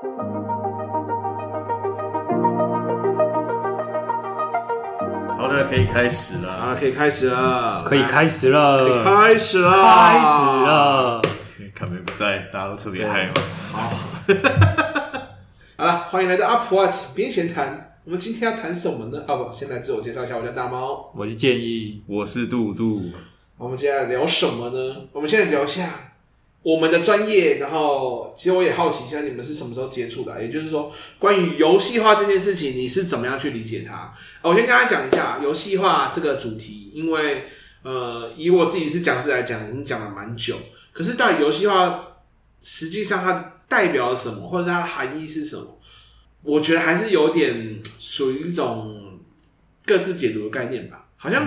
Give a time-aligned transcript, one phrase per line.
[0.00, 0.06] 好
[5.48, 6.48] 的，可以开始了。
[6.48, 11.20] 啊，可以开始了，可以开始了，可以开始了，开始了。
[11.74, 13.28] 卡梅不在，大家都特别嗨。
[13.72, 13.90] 好，
[15.76, 17.96] 好了，欢迎来到 Up What 边闲谈。
[18.04, 19.24] 我们今天要谈什么呢？
[19.26, 23.10] 啊不，先来自我介绍一下，我叫大猫，我是建议，我是杜杜。
[23.56, 25.08] 我们今天来聊什么呢？
[25.10, 26.07] 我们现在聊一下
[26.62, 34.12] 我们的专业，然后其实我也好奇一下你们是什么时候接触的啊，也就是说，关于游戏化这件事情，你是怎么样去理解它？
[34.42, 37.44] 我先跟大家讲一下游戏化这个主题，因为
[37.82, 40.56] 呃，以我自己是讲师来讲，已经讲了蛮久。
[40.92, 42.18] 可是到底游戏化
[42.60, 45.78] 实际上它代表了什么，或者它的含义是什么？
[46.42, 49.18] 我觉得还是有点属于一种
[49.86, 51.06] 各自解读的概念吧。
[51.16, 51.46] 好像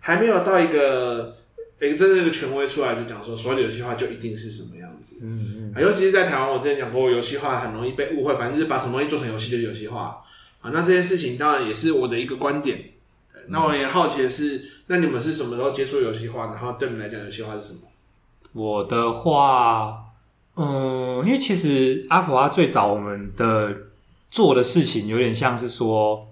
[0.00, 1.36] 还没有到一个
[1.84, 5.18] 诶、欸、真正的权威出来就讲说，所有的游戏化就一定是什么样子。
[5.22, 5.82] 嗯嗯。
[5.82, 10.24] 尤其是在台湾，我之前讲过，游戏化很容易被误会，反正就是把什么东西做成游戏就是游戏化
[10.62, 10.70] 啊。
[10.72, 12.84] 那这件事情当然也是我的一个观点。
[13.48, 16.46] 那我也好奇的是，那你们是什么时候接触游戏化？
[16.46, 17.80] 然后对你们来讲，游戏化是什么？
[18.54, 20.04] 我的话，
[20.56, 23.76] 嗯，因为其实阿普阿最早我们的
[24.30, 26.26] 做的事情有点像是说。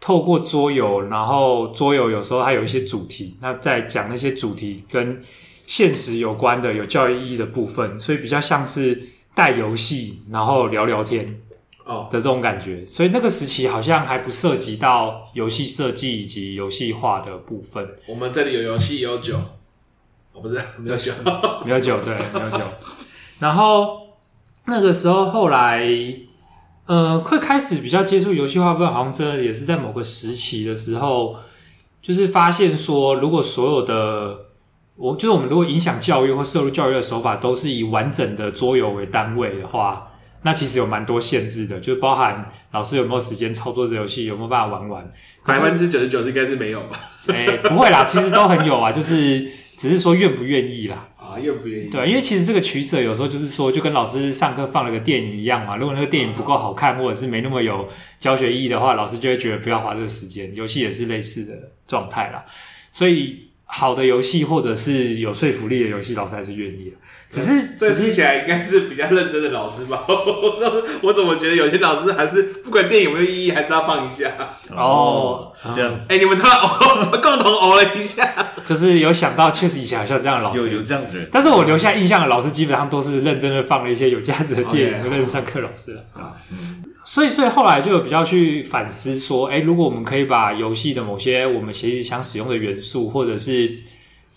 [0.00, 5.22] 透过桌游，然后桌游有时候还有一些主题，那在讲那些主题跟
[5.66, 9.00] 现实有关的、有教育意义的部分，所以比较像是
[9.34, 11.40] 带游戏，然后聊聊天
[11.86, 12.84] 哦的这种感觉。
[12.84, 17.96] 所以那个时期好像还不涉及到游戏设计以及游戏化的部分。
[18.06, 19.38] 我们这里有游戏，有酒，
[20.34, 21.12] 哦，不是 没有酒，
[21.64, 22.58] 没有酒，对，没有酒。
[23.38, 24.08] 然后
[24.66, 25.88] 那个时候后来。
[26.86, 31.36] 呃，会开始比较接触游戏化，不过好像真的也是在某个时期的时候，
[32.02, 34.38] 就是发现说，如果所有的
[34.96, 40.08] 我就是我们如果影响教育或摄入教育的手法都是以完整的桌游为单位的话，
[40.42, 45.12] 那其实有蛮多限制的，就包含老师有没有时间操作这游戏，有没有办法玩完，
[45.46, 47.00] 百分之九十九应该是没有吧？
[47.28, 49.40] 哎、欸，不会啦，其实都很有啊，就是
[49.78, 51.08] 只是说愿不愿意啦。
[51.24, 51.88] 啊，又不愿意。
[51.88, 55.76] 对，因为其实这个取舍有时候就是说，就跟老师上课放了个电影一样嘛。
[55.76, 60.54] 如果那个电影不够好看，或者是没那么有教学意义的话，老师就会觉得不要花这个时间。
[60.54, 62.44] 游戏也是类似的状态啦。
[62.92, 66.96] 所以好的游戏或者是有说服力的游戏，老师还是愿意的。
[67.30, 70.04] 只是这听起来应该是比较认真的老师吧？
[71.02, 74.30] 我怎么觉得有些老师还是不管电影有没有意义，还是要放一下？
[74.70, 76.06] 哦，是这样子。
[76.10, 81.28] 哎、欸，你们突然哦， 共同哦了一下，就是有想到，确实以前好像这样的老师有有这样子的人。
[81.30, 86.36] 但是我留下印象的老师，基本上都是认真的放了一些有价值的电影，认真上课老师了啊。
[87.06, 93.70] 所以，所以后来就有比较去反思说，哎、欸，如果我们可以把游戏的某些我们其实想使用的元素，或者是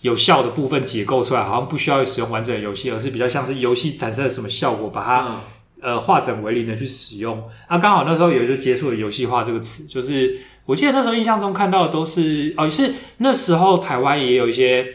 [0.02, 5.40] 有效的部分解构出来，好像不需要使用完整的游戏，而是比较像是游戏产生了什么效果，把它、
[5.80, 7.42] 嗯、呃化整为零的去使用。
[7.68, 10.38] 啊，刚好那时候也就接触了游戏化这个词，就是
[10.68, 14.86] 我记得那时候印象中看到的都是哦，是那时候台湾也有一些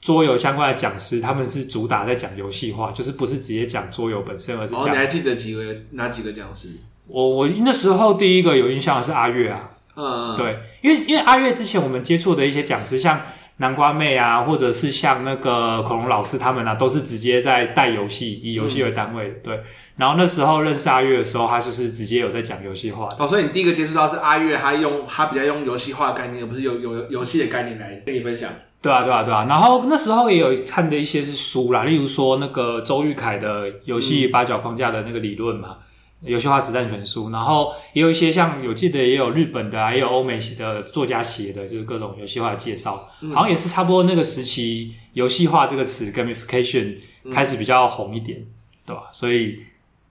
[0.00, 4.88] 桌游相关的讲师，他们是主打在讲游戏化，就是不是直接讲桌游本身，而是讲、哦。
[4.88, 6.70] 你还记得几个哪几个讲师？
[7.06, 13.20] 我我那时候第一个有印象的是阿月啊，嗯，对，因为因为阿月之前我们接触的一些讲师像。
[13.60, 19.34] 南瓜妹啊，或者是像那个恐龙老师他们啊，都是直接在带游戏，以游戏为单位的。
[19.42, 19.60] 对，
[19.98, 23.08] 然后那时候认识阿月的时候，他就是直接有在讲游戏化。
[23.18, 28.50] 哦，所以你第一个接触到是阿月，他用他比较用游戏化的概念，而不是有有游戏的概念来跟你分享。
[28.80, 29.44] 对啊，对啊，对啊。
[29.48, 35.76] 然后那时候也有看的一些是书啦，例如说那个周玉凯的游戏八角框架的那个理论嘛。
[36.22, 46.96] 游戏化实战全书，然后也有一些像有记得也有日本的啊，也有欧美的作家写的，就是各种游戏化的介绍，嗯，好像也是差不多那个时期，游戏化这个词 gamification
[47.32, 48.46] 开始比较红一点，嗯，
[48.86, 49.02] 对吧？
[49.12, 49.60] 所以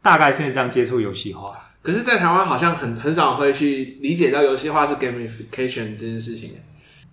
[0.08, 1.52] 大概是这样接触游戏化。
[1.82, 6.52] 可是，在台湾好像很很少会去理解到游戏化是 gamification 这件事情，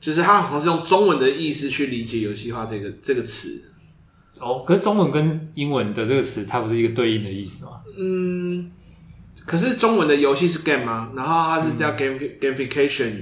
[0.01, 3.61] 就是他好像是用中文的意思去理解游戏化这个这个词。
[4.39, 7.73] 哦，可是中文跟英文的这个词，它不是一个对应的意思吗？
[7.99, 8.71] 嗯。
[9.45, 11.11] 可是中文的游戏是 game 吗？
[11.17, 13.13] 然后它是叫 game gamification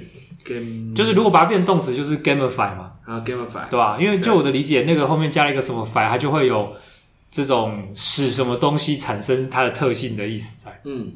[0.45, 2.93] game，就是如果把它变成动词，就是 gamify 嘛。
[3.05, 3.99] 啊，gamify，对吧？
[4.01, 6.73] 因为就我的理解，那个后面加了一个什么 fy，它就会有
[7.33, 10.81] 这种使什么东西产生它的特性的意思在。
[10.85, 11.15] 嗯，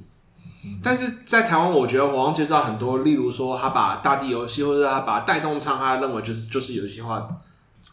[0.82, 7.28] 但是在台湾，我觉得我好像接触到很多，例如说他把大地游戏，或者他把带动唱，他认为就是就是游戏化的。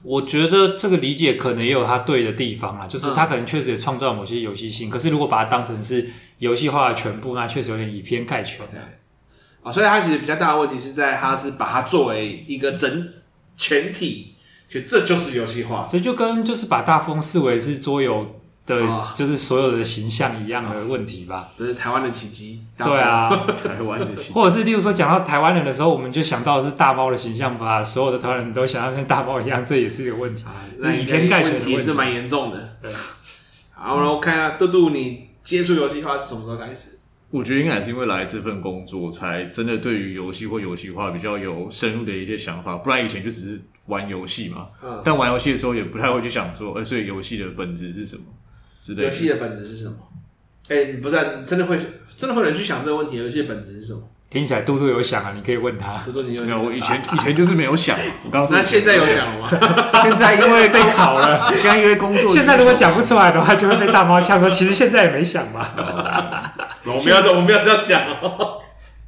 [0.01, 6.09] 我觉得这个理解可能也有它对的地方啊，就是他可能确实也创造某些游戏性，可是如果把它当成是
[6.39, 8.81] 游戏化的全部，那确实有点以偏概全的。
[9.61, 13.09] 啊，所以它其实比较大的问题是在它是把它作为一个整
[13.55, 14.32] 全体，
[14.73, 18.25] 就这就是游戏化，所以就跟就是把大富翁视为是桌游
[18.65, 21.49] 的，哦就是所有的形象一样的问题吧。
[21.55, 22.59] 这是台湾的奇迹。
[22.75, 23.29] 对啊，
[23.63, 30.43] 台湾的奇迹，或者是例如说讲到台湾人的时候，我们就想到的是大猫的形象，把所有的台湾人都想要像大猫一样，这也是一个问题。
[30.43, 32.77] 啊，那以偏概全的问题问题是蛮严重的。
[32.81, 32.91] 对，
[33.75, 36.89] 好，然后看一下杜杜，你接触游戏化是什么时候开始？
[37.29, 42.77] 我觉得应该是因为来这份工作，才真的对于游戏或游戏化比较有深入的一些想法。
[42.77, 48.23] 不然以前就只是玩游戏嘛，嗯，但玩游戏的时候也不太会去想说，呃，所以游戏的本质是什么
[48.79, 49.03] 之类的。
[49.05, 49.95] 游戏的本质是什么？
[50.69, 51.77] 哎、你不是、啊、你真的会
[52.15, 53.17] 真的会有人去想这个问题？
[53.17, 54.01] 游戏的本质是什么？
[54.29, 55.97] 听起来嘟嘟有想啊，你可以问他。
[56.05, 56.65] 嘟嘟，你有没有，想？
[56.65, 57.95] 我以前以前就是没有想。
[58.25, 59.49] 我刚刚说那现在有想了吗？
[60.01, 65.67] 现在因为被考了， 现在因为工作，现在如果讲不出来的话，就会被大猫呛说，其实现在也没想嘛。
[66.85, 68.62] 我们要这，我们不要这样讲哦。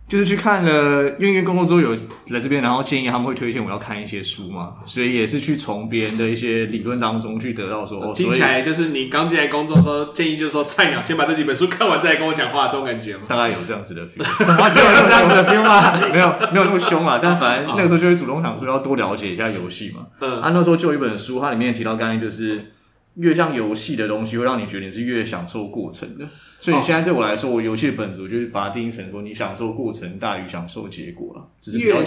[0.07, 1.98] 就是去看了，因为因为工作之后有
[2.28, 13.24] 来这边，然后建议他们会推荐我要看一些书嘛，所以也是去从别人的一些理论当中去得到说，哦， 听起来就是你刚进来工作的时候，建议就是说菜鸟先把这几本书看完，再来跟我讲话，这种感觉吗？
[13.28, 16.00] 大概有这样子的 feel， 什么就有这样子的 feel 吗？
[16.13, 20.06] 没有没有那么凶啊，但反正那个时候就会主动想说要多了解一下游戏嘛。
[20.19, 22.74] 嗯，啊，那时候就有一本书，它里面提到概念就是
[23.16, 26.28] 越像游戏的东西，会让你觉得你是越享受过程的。
[26.66, 31.98] 所以现在对我来说，我游戏的本质，我就是把它定义成说，你享受过程大于享受结果了，只是比较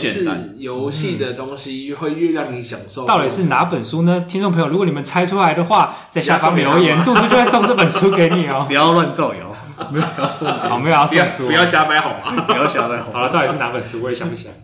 [0.56, 3.06] 游戏的东西，会越让你享受。
[3.06, 4.24] 到底是哪本书呢？
[4.28, 8.64] 听众朋友，如果你们猜出来的话，在下方留言，杜杜就会送这本书给你哦。
[8.68, 9.54] 不要乱造谣，
[9.92, 12.42] 没有要送，好，没有要不要送书，不要瞎掰好吗？
[12.48, 12.98] 不要瞎掰。
[13.00, 14.02] 好了，到底是哪本书？
[14.02, 14.54] 我也想不起来。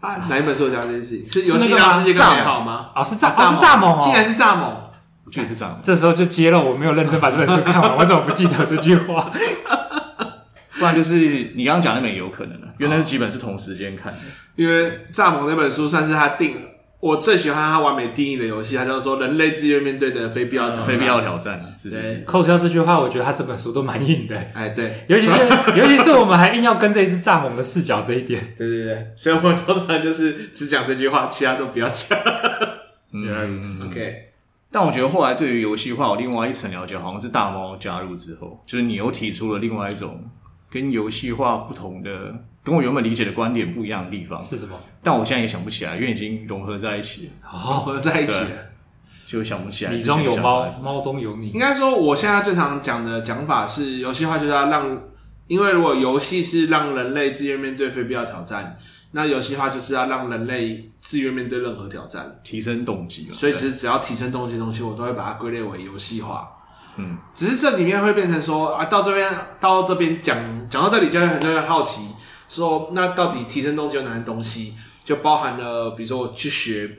[0.00, 1.28] 啊，哪一本书讲这件事情？
[1.28, 2.90] 是游戏让世界更美好吗？
[2.94, 4.83] 哦，是蚱，蚱哦是蚱蜢哦，竟然是蚱蜢。
[5.24, 5.80] 我觉得是这样。
[5.82, 9.30] 这时候就揭露我没有认真把这本书看完， 我怎么不记得这句话？
[10.78, 14.18] 不然就是你刚刚讲那本也有可能的，因为那几本是同时间看的。
[14.56, 16.56] 因为蚱蜢那本书算是他定，
[17.00, 20.86] 我最喜欢他完美定义的游戏，他就是说人类自愿面对的非必要挑战。
[20.86, 22.24] 非必要挑战，是是对是。
[22.24, 25.42] 扣除掉这句话，我觉得他这本书都蛮硬的，哎，对，尤其是
[25.76, 28.42] 尤其是我们还硬要跟这一只蚱蜢的视角这一点。
[28.58, 32.18] 对对对，所以我们通常就是只讲这句话，其他都不要讲。
[33.12, 33.84] 原来如此。
[33.86, 34.33] OK，
[34.74, 40.20] 但我觉得后来对于游戏化有另外一层了解，好像是大猫加入之后，就是你又提出了另外一种
[40.68, 42.34] 跟游戏化不同的，
[42.64, 44.42] 跟我原本理解的观点不一样的地方。
[44.42, 44.76] 是什么？
[45.00, 48.48] 但我现在也想不起来，因为已经融合在一起了，融好，合在一起了。
[49.28, 49.92] 就想不起来。
[49.92, 51.60] 你中有猫猫中有你应。
[51.60, 55.00] 该说，我现在最常讲的讲法是，游戏化就是要让，
[55.46, 58.76] 因为如果游戏是让人类自愿面对非必要挑战，
[59.16, 62.40] 那游戏化就是要让人类自愿面对任何挑战。
[62.42, 63.34] 提升动机嘛。
[63.34, 66.50] 所以其实只要提升动机的东西，我都会把它归类为游戏化。
[66.96, 70.36] 嗯，只是这里面会变成说啊，到这边到这边讲
[70.68, 72.02] 讲到这里，就会很多人好奇
[72.48, 74.74] 说，那到底提升动机有哪些东西？
[75.04, 76.90] 就包含了，比如说我去学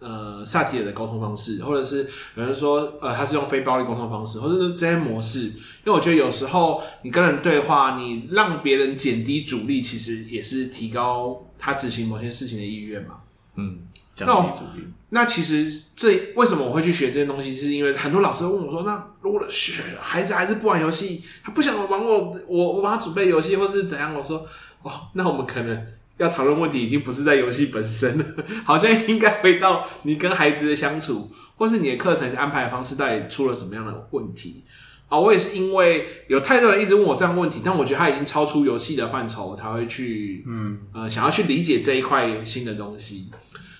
[0.00, 5.40] 呃萨提尔的沟通方式，或者是有人说呃他是用非暴力沟通方式，或者是这些模式。
[5.40, 13.20] 因为我觉得有时候你跟人对话，你让别人减低阻力，其实也是提高他执行某些事情的意愿嘛。
[13.56, 13.78] 嗯，
[14.14, 14.84] 降低阻力。
[15.12, 17.52] 那其实这为什么我会去学这些东西？
[17.52, 24.46] 是因为很多老师问我说：“那如果学孩子还是不玩游戏，他不想玩我，我我帮他准备游戏，或是怎样？”我说
[24.82, 25.86] ：“哦，那我们可能
[26.20, 28.24] 要讨论问题已经不是在游戏本身了，
[28.64, 34.62] 好像应该回到你跟孩子的相处，或是你的课程安排的方式到底出了什么样的问题
[35.08, 43.30] 啊？”我也是因为有太多人一直问我这样的问题，但我觉得他已经超出游戏的范畴，我才会去嗯呃想要去理解这一块新的东西。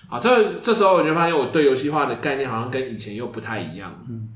[0.09, 4.03] 啊，这这时候我就发现我对游戏化的概念好像跟以前又不太一样。
[4.09, 4.29] 嗯，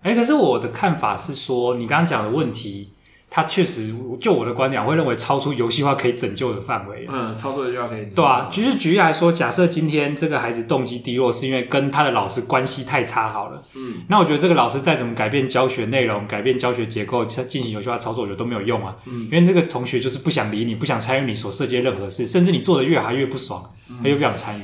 [0.00, 2.90] 哎、欸，可是我的看法是说，你刚刚讲的问题，
[3.30, 7.06] 它确实就我的观点，我会认为超出游戏化可以拯救的范围。
[7.08, 8.06] 嗯，超出游戏化可以。
[8.06, 13.62] 对啊，其实举例来说，假设今天这个孩子动机低落，是因为跟他的老师关系太差好了。
[13.74, 18.96] 嗯，那我觉得这个老师再怎么改变教学内容、改变教学结构、进行游戏化操作，我觉得都没有用啊。
[19.06, 23.64] 嗯，因为这个同学就是不想理你，不想参与你所涉及的任何事，甚至你做的越还越不爽，
[24.02, 24.62] 他又不想参与。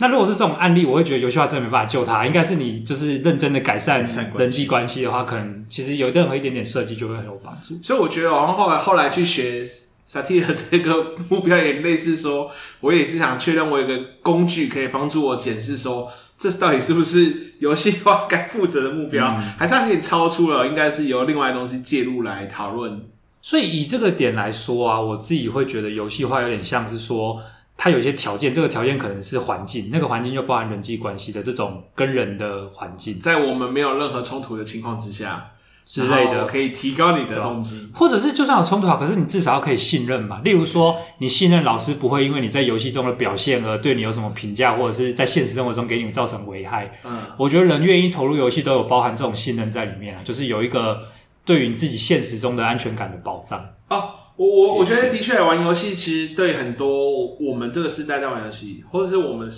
[0.00, 2.24] 那如果是这种案例，我会觉得游戏化真的没办法救他。
[2.24, 4.06] 应该是你就是认真的改善
[4.38, 7.78] 人际关系的话，可能其实有任何一点点设计就会很有帮助。
[7.82, 9.62] 所以我觉得，然后后来后来去学
[10.06, 23.02] 萨提的这个目标也类似说，我也是想确认我有一个工具可以帮助我检视说，这到底是不是游戏化该负责的目标，嗯、还是它可以超出了，应该是由另外的东西介入来讨论。
[23.42, 27.42] 所以以这个点来说啊，我自己会觉得游戏化有点像是说。
[27.82, 35.52] 它有一些条件，这个条件可能是环境，那个环境就包含人际关系的这种跟人的环境，在我们没有任何冲突的情况之下，
[35.86, 40.42] 之类的，可以提高你的动机，或者是就算有冲突好，可是你至少要可以信任嘛。
[40.44, 47.00] 例如说，你信任老师不会因为你在游戏中的表现而对你有什么评价，或者是在现实生活中给你造成危害。
[47.04, 51.00] 嗯，我觉得人愿意投入游戏都有包含这种信任在里面啊，就是有一个
[51.46, 53.58] 对于你自己现实中的安全感的保障。
[53.88, 59.52] 哦，我我我觉得的确玩游戏其实对很多我们这个时代在玩游戏，或者是我们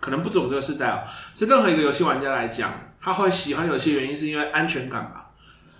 [0.00, 1.04] 可能不止我们这个时代啊，
[1.34, 5.24] 是任何一个游戏玩家来讲，他会喜欢游戏原因是因为安全感吧。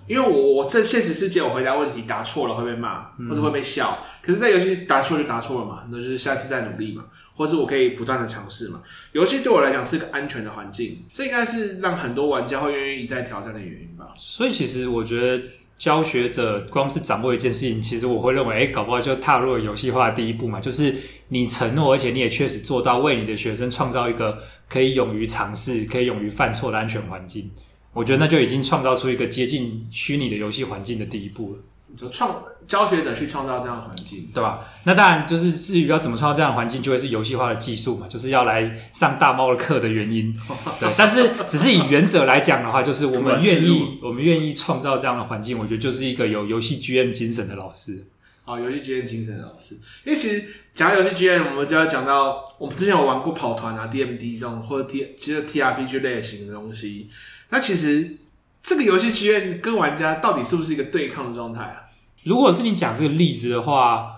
[0.07, 8.83] 因为我我在现实世界我回答问题答错了会被骂或者会被笑，嗯、可是，在游戏答错就答错了嘛，那就是下次再努力嘛，或是我可以不断的尝试嘛。
[9.13, 14.09] 游戏对我来讲是个安全的环境，这应该是让很多玩家会愿意一再挑战的原因吧。
[14.17, 15.45] 所以其实我觉得
[15.79, 20.95] 教学者光是掌握一件事情，其实我会认为，哎，搞不好就踏入了游戏化的第一步嘛，就是
[21.29, 27.51] 你承诺，而且你也确实做到，为你的学生创造一个可以勇于尝试、可以勇于犯错的安全环境。
[27.93, 31.59] 我觉得那就已经创造出一个接近虚拟的游戏环境的第一步了。
[31.97, 34.61] 就创教学者去创造这样的环境，对吧？
[34.85, 40.35] 那当然就是至于要怎么创造这样的环境，就会是游戏化的技术嘛，就是要来上大猫的课的原因。
[40.81, 48.05] 对，但是只是以原则来讲的话，就是我们愿意，我们愿意创造这样的环境，我觉得就是一个有游戏 GM 精神的老师。
[48.45, 49.75] 好，游戏 GM 精神的老师，
[50.05, 57.09] 因为其实讲到游戏 GM，我们就要讲到我们之前有玩过跑团啊、DMD 这种或者 T 其实 TRPG 类型的东西。
[57.51, 58.09] 那其实
[58.67, 61.87] 这个游戏剧院跟玩家到底是不是一个对抗的状态啊？
[62.25, 64.09] 如果是你讲这个例子的话，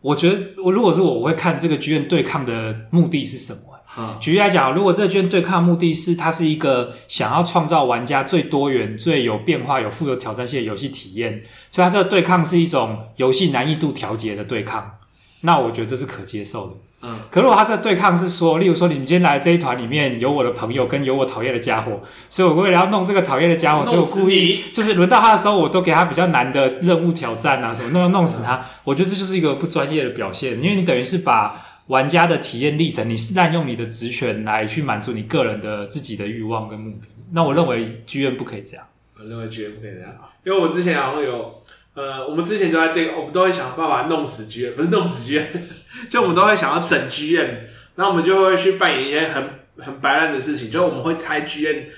[0.00, 3.60] 我觉得我如果是我，我会看这个剧院对抗的目的是什么。
[3.98, 14.98] 嗯，举例来讲，如果这个剧院对抗的目的是它是一个想要创造玩家最多元、最有变化、有富有挑战性的游戏体验，所以它这个对抗是一种游戏难易度调节的对抗，
[15.42, 16.76] 那我觉得这是可接受的。
[17.02, 28.66] 嗯，可如果他这对抗是说，例如说你们今天来这一团里面有我的朋友跟有我讨厌的家伙，所以我为了要弄这个讨厌的家伙，所以我故意就是轮到他的时候，我都给他比较难的任务挑战啊，什么弄要弄死他。
[28.84, 37.06] 我觉得这就是一个不专业的表现，因为你等于是把玩家的体验历程，你是滥用你的职权来去满足你个人的自己的欲望跟目的。
[37.32, 38.84] 那我认为剧院不可以这样，
[39.18, 40.10] 我认为剧院不可以这样，
[40.44, 41.54] 因为我之前好像有。
[41.92, 45.46] 呃，我们之前都在对，我们都会想办法弄死剧院，不是弄死剧院，
[46.08, 49.50] 就我们都会想要整剧院，然后我们就会去扮演一些很
[49.84, 51.88] 很白烂的事情，就我们会猜剧院，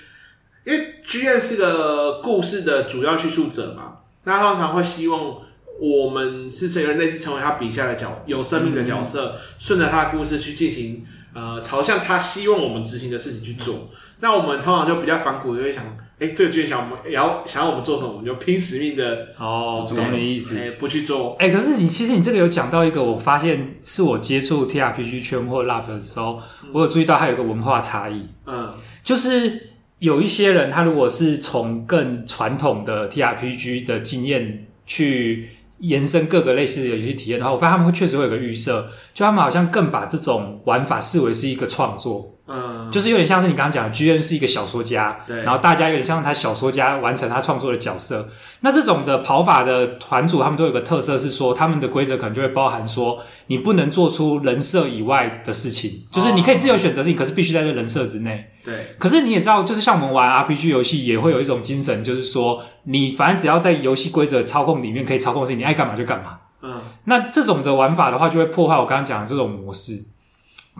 [0.65, 5.37] 因为剧院是个故事的主要叙述者嘛，那通常会希望
[5.81, 13.91] 我们是成为类似成为他笔下的角有生命的角色，顺着、嗯、他的故事去进行，呃，朝向他希望我们执行的事情去做，
[14.21, 15.97] 那我们通常就比较反骨，就会想。
[16.23, 20.57] 哎，这个剧院想我们，也要想要我们做什么，我们就拼死命的哦，懂你意思。
[20.57, 21.35] 哎，不去做。
[21.41, 28.29] 哎，可是你其实你这个有讲到一个，我发现是我接触 TRPG 圈或 Love 的时候，嗯、我有注意到它有一个文化差异。
[28.47, 35.49] 嗯，就是有一些人，他如果是从更传统的 TRPG 的经验去
[35.83, 42.31] 延伸各个类似的游戏体验的话，我发现他们会确实会有个预设，就他们好像更把这种玩法视为是一个创作。
[42.49, 48.29] 嗯，就是有点像是你刚刚讲的，GM 是一个小说家，对，然后大家有点像他小说家完成他创作的角色。
[48.61, 58.45] 那这种的跑法的团组，他们都有个特色是说，他们的规则可能就会包含说，你不能做出人设以外的事情，就是你可以自由选择事情，可是必须在这人设之内。
[58.65, 66.39] 对，可是你也知道，就是像我们玩 RPG 游戏，也会有一种精神，就是说，你反正只要在游戏规则操控里面可以操控的事情，你爱干嘛就干嘛。
[66.63, 70.05] 嗯，那这种的玩法的话，就会破坏我刚刚讲的这种模式。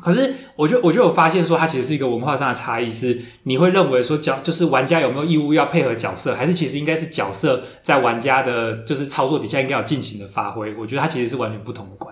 [0.03, 10.75] 可是，我就我就有发现说，它其实是一个文化上的差异，是你会认为说角就是玩家有没有义务要配合角色，还是其实应该是角色在玩家的就是操作底下应该有尽情的发挥？
[10.77, 12.12] 我觉得它其实是完全不同的观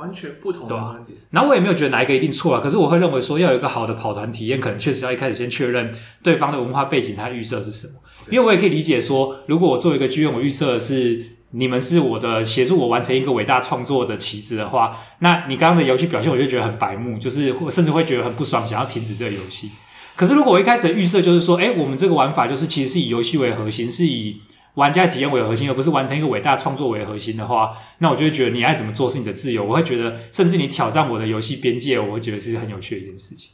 [0.00, 1.18] 完全不同的观点。
[1.30, 5.92] 然后我也没有觉得哪一个一定错啊，可是我会认为说，要有一个好的跑团体验，可能确实要一开始先确认
[6.22, 7.94] 对方的文化背景，他预设是什么。
[8.30, 11.36] 因为我也可以理解说，如果我做一个剧院，我预设的是。
[11.52, 19.68] 你们是我的协助我完成一个伟大创作的棋子的话，那你刚刚的游戏表现我就觉得很白目，就是甚至会觉得很不爽，想要停止这个游戏。
[20.14, 24.40] 可是如果我一开始的预设就是说，哎，我们这个玩法就是其实是以游戏为核心，是以
[24.74, 29.64] 玩家体验为核心，而不是完成一个伟大创作为核心的话，那我就会觉得你爱怎么做是你的自由。
[29.64, 33.50] 我会觉得，甚至你挑战我的游戏边界，我会觉得是很有趣的一件事情。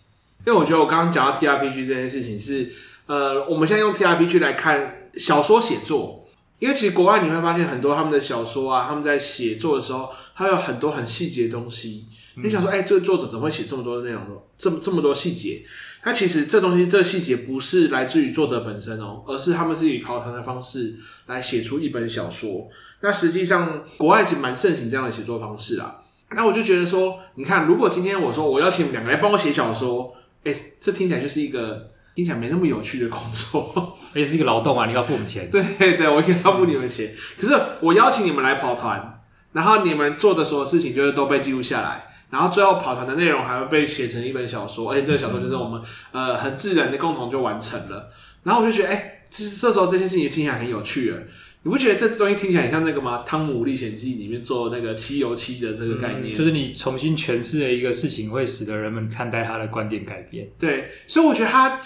[0.47, 2.71] 因为我觉得我刚刚讲到 TRPG 这件事情是，
[3.07, 6.23] 呃，我们现在用 TRPG 来看小说写作。
[6.59, 12.07] 因为其实国外你会发现很多他们的小说啊，他们在写作的时候，他有很多很细节的东西。
[12.43, 14.31] 你想说，哎，这个作者怎么会写这么多的内容呢？
[14.59, 15.63] 这么这么多细节？
[16.05, 20.95] 那其实这东西，这细节不是来自于作者本身哦，而是他们是以跑团的方式
[21.27, 22.69] 来写出一本小说。
[23.01, 25.97] 那实际上，国外其实蛮盛行这样的写作方式啊。
[26.31, 30.15] 那我就觉得说，你看，如果今天我说我邀请两个来帮我写小说，
[30.45, 35.51] 哎，这听起来就是一个听起来没那么有趣的工作， 而且是一个劳动啊，你要付我们钱。
[35.51, 37.15] 对对，我一定要付你们钱。
[37.41, 45.81] 可是我邀请你们来跑团，然后你们做的所有事情就是都被记录下来，然后最后跑团的内容还会被写成一本小说，而且这个小说就是我们
[46.13, 48.11] 呃很自然的共同就完成了。
[48.43, 51.19] 然后我就觉得，哎，其实这时候这件事情听起来很有趣了。
[51.63, 53.23] 你不觉得这东西听起来很像那个吗？
[53.29, 60.49] 《汤姆历险记》里面做那个漆油漆的这个概念，嗯，就是你重新诠释了一个事情，会使得人们看待他的观点改变。
[60.59, 61.79] 对，所以我觉得他。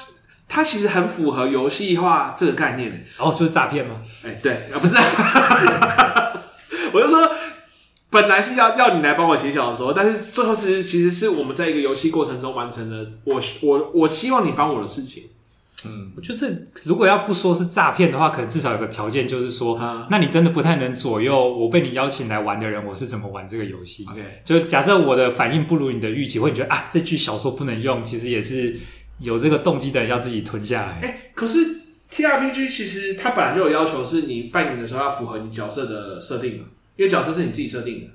[0.53, 4.03] 它其实很符合游戏化这个概念，哦，就是诈骗吗？
[4.25, 4.97] 哎、欸，对啊，不是，
[6.93, 7.21] 我就说，
[8.11, 15.25] 本来是要要你来帮我写小说，但是最后是其实是我们在一个游戏过程中完成了我我我希望你帮我的事情。
[15.87, 24.05] 嗯，我觉得如果要不说是诈骗的话，可能至少有个条件，就是说，嗯、那你真的不太能左右我被你邀请来玩的人，我是怎么玩这个游戏。
[24.11, 28.77] OK，就假设我的反应不如你的预期，或你觉得啊，这句小说不能用，其实也是。
[29.21, 30.93] 有这个动机的人要自己吞下来。
[31.03, 31.59] 哎、欸，可是
[32.09, 36.65] T R P G 其实它本来就有要求，是你扮演的时候要符合你角色的设定嘛，
[36.97, 38.07] 因为角色是你自己设定的，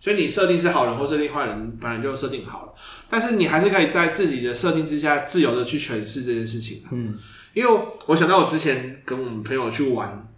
[0.00, 2.72] 所以你设定是好人或设定坏人，本来就设定好了。
[3.08, 6.82] 但是你还是可以在自己的设定之下自由的去诠释这件事情。
[6.90, 7.18] 嗯，
[7.54, 10.28] 因为我想到我之前跟我们朋友去玩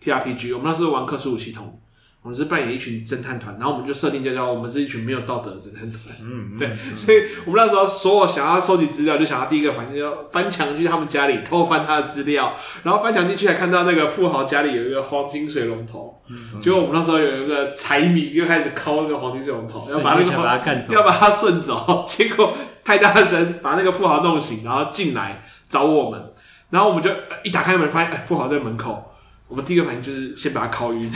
[0.00, 1.80] T R P G，我们那时候玩克苏鲁系统。
[2.26, 6.02] 我们是扮演一群侦探团，然后我们就设定就叫我们是一群没有道德的侦探团。
[6.20, 16.20] 嗯， 对，所以我们那时候所有想要收集资料，就想要第一个反正就翻墙去他们家里偷翻他的资料，然后翻墙进去还看到那个富豪家里有一个黄金水龙头。
[16.28, 26.32] 嗯，结果我们那时候有一个财迷就开始敲那个黄金水龙头，要把那个把他干走，要把他顺走， 结果太大声，把那个富豪弄醒，然后进来找我们，
[26.70, 27.08] 然后我们就
[27.44, 29.12] 一打开门发现，哎，富豪在门口，
[29.46, 31.08] 我们第一个反应就是先把他敲晕。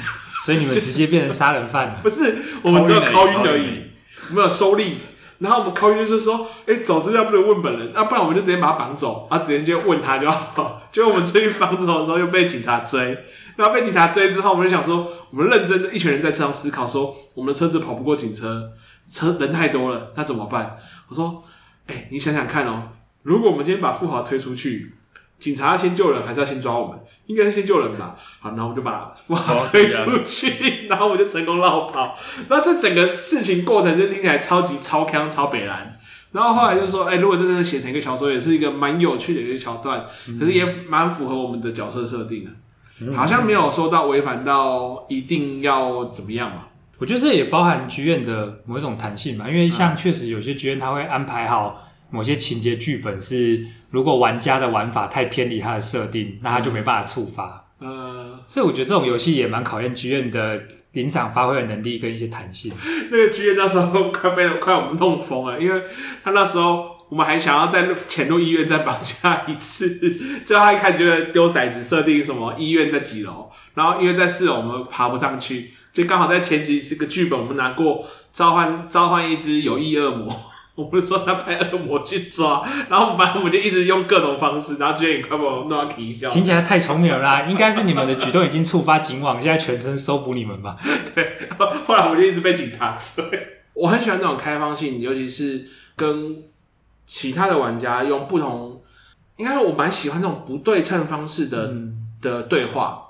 [0.45, 1.99] 所以你们直接变成杀人犯了？
[2.03, 3.83] 不是，我们只有敲晕而已，
[4.33, 4.99] 没有收力。
[5.39, 10.83] 然后我们敲晕就是说，哎、欸，走资料不能问本人，那、啊、不然我们就直接把他绑走，啊，直接就问他就好。
[10.93, 13.17] 结果我们出去绑走的时候又被警察追，
[13.57, 18.73] 然后被警察追之后，我们就想说，我们认真的一群人在车上思考说，我们的车子跑不过警车，
[19.11, 20.77] 车人太多了，那怎么办？
[21.09, 21.43] 我说，
[21.87, 22.89] 哎、欸，你想想看哦，
[23.23, 24.95] 如果我们今天把富豪推出去。
[25.41, 27.01] 警察要先救人，还是要先抓我们？
[27.27, 28.15] 应该是先救人吧。
[28.41, 32.19] 好，然后我们就把富豪推出去，然后我们就成功绕跑。
[32.49, 35.97] 那这整个事情过程就听起来超级超康超北蓝。
[36.33, 40.05] 然后后来就说，哎、欸，如果真的写成一个小说，也是一个蛮有趣的一个桥段，
[40.39, 43.13] 可是也蛮符合我们的角色设定的。
[43.15, 46.65] 好像没有说到违反到一定要怎么样嘛。
[46.99, 53.67] 我觉得这也包含剧院的某一种弹性嘛，因为像确实有些剧院他会安排好某些情节剧本是。
[53.91, 57.67] 如果玩家的玩法太偏离他的设定，那他就没办法触发。
[57.81, 62.71] 嗯，所以我觉得这种游戏也蛮考验剧院的临场发挥的能力跟一些弹性。
[63.11, 65.83] 那个剧院那时候快被快我们弄疯了，因为
[66.23, 69.99] 他那时候我们还想要在潜入医院再绑架一次，
[70.45, 80.29] 就他一看觉得丢骰子设定什么医院在几楼，然后因为在四楼我们爬不上去，就刚好在前几这个剧本我们拿过召唤召唤一只有意恶魔。
[80.81, 86.31] 我不是说他派恶魔去抓，然后反正我们就一直用各种方式，然后居然也快把我弄到啼笑。
[86.31, 87.43] 听起来太聪明了啦！
[87.51, 90.79] 应该是你们的举动已经触发警网，现在全身搜捕你们吧？
[91.15, 91.49] 对。
[91.87, 93.23] 后来我就一直被警察追。
[93.75, 95.67] 我很喜欢这种开放性，尤其是
[95.97, 96.45] 跟
[97.07, 98.83] 其他的玩家用不同，
[99.37, 103.03] 应该说我蛮喜欢这种不对称方式的、嗯、的对话。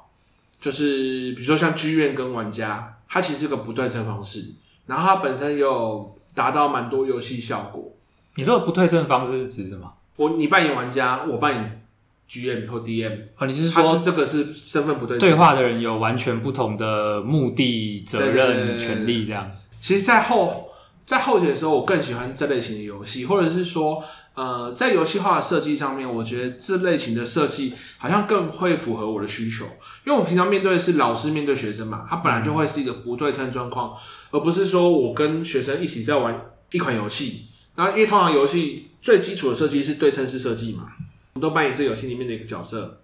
[0.60, 4.44] 就是比如说像剧院跟玩家，它其实是个不对称方式，
[4.86, 6.16] 然后它本身有。
[6.40, 7.92] 达到蛮多游戏效果。
[8.36, 9.92] 你说的不对称方式是指什么？
[10.16, 11.82] 我你扮演玩家，我扮演
[12.30, 13.18] GM 或 DM。
[13.36, 15.28] 哦，你是说是这个是身份不对称？
[15.28, 19.66] 对话的人有完全不同的目的、责任、权利这样子。
[19.82, 20.70] 其实，在后
[21.04, 24.02] 在后期的时候，我更喜欢这类型的游戏，或者是说，
[24.34, 29.66] 呃，在游戏化的设计上面，我觉得这类型的设计好像更会符合我的需求。
[30.06, 33.94] 因为我平常面对的是老师面对学生嘛，他本来就会是一个不对称状况。
[34.30, 36.40] 而不是说我跟学生一起在玩
[36.72, 40.84] 一款游戏，然后因为通常游戏最基础的设计是对称式设计嘛，
[41.34, 43.02] 我们都扮演这游戏里面的一个角色。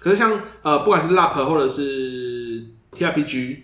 [0.00, 3.58] 可是像呃，不管是 LARP 或者是 TRPG，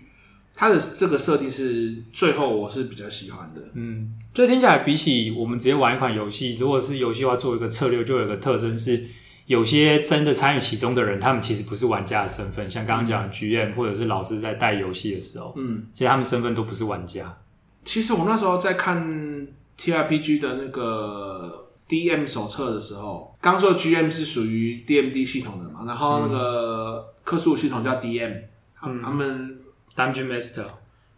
[0.55, 3.61] 它的这个设定是最后我是比较喜欢的。
[3.73, 9.05] 嗯，就听起来比起我们直接玩一款游戏，如果是游戏的话做一个策略，就有一个特征是。
[9.47, 17.37] 有些真的参与其中的人，他们其实不是玩家的身份，像刚刚讲的剧院或者是老师在带游戏的时候，嗯，其实他们身份都不是玩家。
[17.83, 19.47] 其实我那时候在看
[19.79, 28.41] TRPG 的那个 DM 手册的时候，刚说 GM 是属于 DMD 系统的嘛，然后那个克数系统叫 DM，
[28.83, 29.59] 嗯，他们
[29.95, 30.65] Dungeon Master，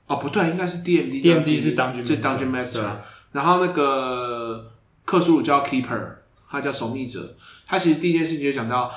[0.08, 2.90] 哦不对，应该是 DMD，DMD 是 Dungeon，是 Dungeon Master，
[3.32, 4.72] 然后那个
[5.06, 6.16] 克苏鲁叫 Keeper。
[6.50, 7.36] 他叫守密者。
[7.68, 8.90] 他其实第一件事情就讲到，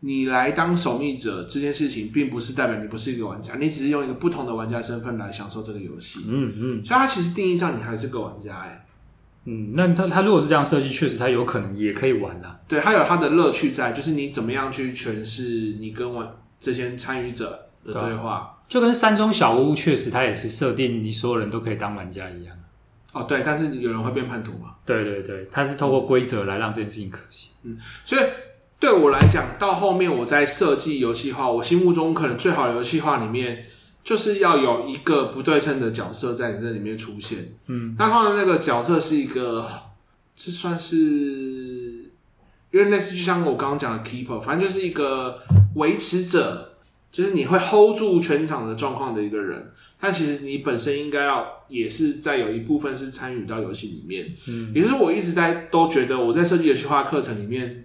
[0.00, 6.20] 你来当守密者这件事情，并不是代表你不是一个玩家，你只是用一个不同的玩家身份来享受这个游戏。
[6.28, 8.86] 嗯嗯，所以他其实定义上你还是个玩家哎、欸。
[9.46, 12.60] 嗯，那他他如果是这样设计，确实他有可能也可以玩啦。
[12.68, 16.28] 对，他有他的乐趣在，就是你怎么样去诠释你跟玩
[16.60, 22.56] 这些参与者的对话，就跟山中小屋确实它也是设定你所有人都可以当玩家一样。
[23.12, 24.74] 哦，对，但是有人会变叛徒嘛？
[24.84, 27.50] 对对对，他是透过规则来让这件事情可行。
[27.62, 28.22] 嗯，所以
[28.78, 33.66] 对我来讲，到后面我在设计游戏化，我心目中可能最好的游戏化里面。
[34.06, 39.68] 就是要有一个不对称的角色在你这里面出现，嗯，那他的那个角色是一个，
[40.36, 40.96] 这算是，
[42.70, 45.42] 因为类似就像我刚刚讲的 keeper，反正就是一个
[45.74, 46.75] 维持者，
[47.10, 49.72] 就是你会 hold 住全场的状况的一个人。
[49.98, 57.84] 但其实你本身应该要也是在有一部分是参与到游戏里面，嗯，也就是我一直在都觉得我在设计游戏化课程里面，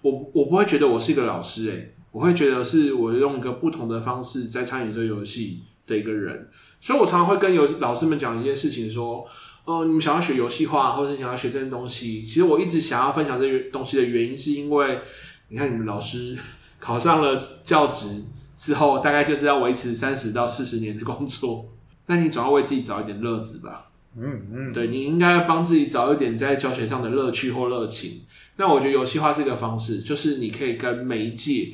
[0.00, 1.94] 我我不会觉得我是一个老师，诶。
[2.10, 6.46] 我会觉得是我用一个不同的方式在参与这个游戏的一个人，
[6.78, 9.26] 所以我常常会跟游老师们讲一件事情，说，
[9.64, 14.98] 呃，你们想要学游戏化，或者你想要学这些东西，其实我一直想要分享这个东西的原因，是因为
[15.48, 16.36] 你看你们老师
[16.78, 18.22] 考上了教职
[18.62, 21.68] 之后，大概就是要维持三十到四十年的工作，
[22.06, 23.90] 那你总要为自己找一点乐子吧？
[24.16, 28.20] 嗯嗯，对，你应该要帮自己找一点在教学上的乐趣或热情。
[28.58, 31.72] 那我觉得游戏化是一个方式，就是你可以跟媒介。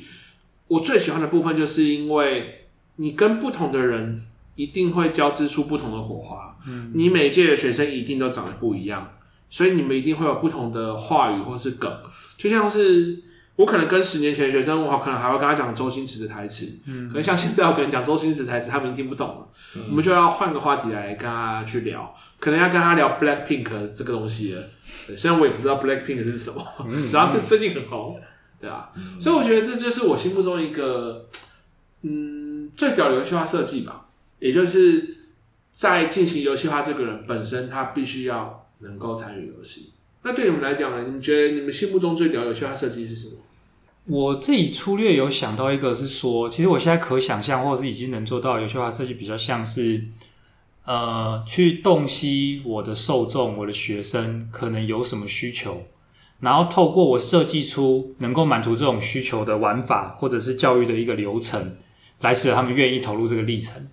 [0.67, 4.23] 我最喜欢的部分，就是因为你跟不同的人
[4.55, 6.57] 一定会交织出不同的火花。
[6.67, 9.13] 嗯，你每一届的学生一定都长得不一样，
[9.49, 11.91] 所以你们一定会有不同的话语或是梗。
[12.37, 13.21] 就像是
[13.59, 16.65] 我可能跟十年前的学生，我可能还会跟他讲周星驰的台词。
[16.85, 19.47] 嗯，可能像现在我可能讲周星驰的台词，他们听不懂了。
[19.75, 24.63] 嗯，我们就要换个话题来跟他去聊，可能要跟他聊 Black Pink 这个东西了。
[25.05, 26.65] 对，虽然我也不知道 Black Pink 是什么，
[27.11, 28.17] 只要这最近很红。
[28.61, 31.27] 对啊，嗯、所以我觉得这就是我心目中一个，
[32.03, 34.05] 嗯，最屌的游戏化设计吧。
[34.39, 35.17] 也就是
[35.73, 39.91] 在进行游戏化这个人本身，他必须要能够参与游戏。
[40.23, 41.03] 那对你们来讲呢？
[41.03, 43.33] 你们觉得你们心目中最屌游戏化设计是什么？
[44.09, 50.03] 我自己粗略有想到一个，是说，其实我现在可想象，或者是已经能做到游戏化设计，比较像是，
[50.85, 55.85] 呃，去洞悉我的受众，我的学生可能有什么需求。
[56.39, 61.77] 然后透过我设计出能够满足这种需求的玩法，或者是教育的一个流程，
[62.21, 63.89] 来使得他们愿意投入这个历程。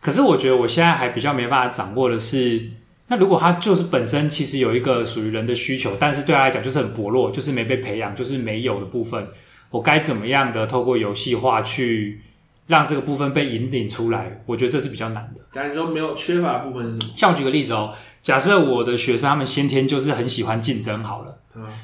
[0.00, 2.70] 可是我觉得我现在还比较没办法掌握的是，
[3.08, 9.26] 那如果他就是本身其实有一个属于人的需求，但是对他来讲就是很薄弱，就是没被培养，就是没有的部分，
[9.70, 12.20] 我该怎么样的透过游戏化去
[12.66, 14.42] 让这个部分被引领出来？
[14.46, 15.40] 我觉得这是比较难的。
[15.52, 17.12] 但是你说没有缺乏的部分是什么？
[17.16, 21.34] 像我举个例子哦，假设我的学生他们先天就是很喜欢竞争，好了。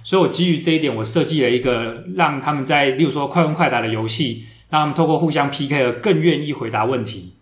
[0.05, 7.34] 所以，我基于这一点，我设计了一个让他们在，例如说快问快答的游戏，让他们透过互相 PK 而更愿意回答问题。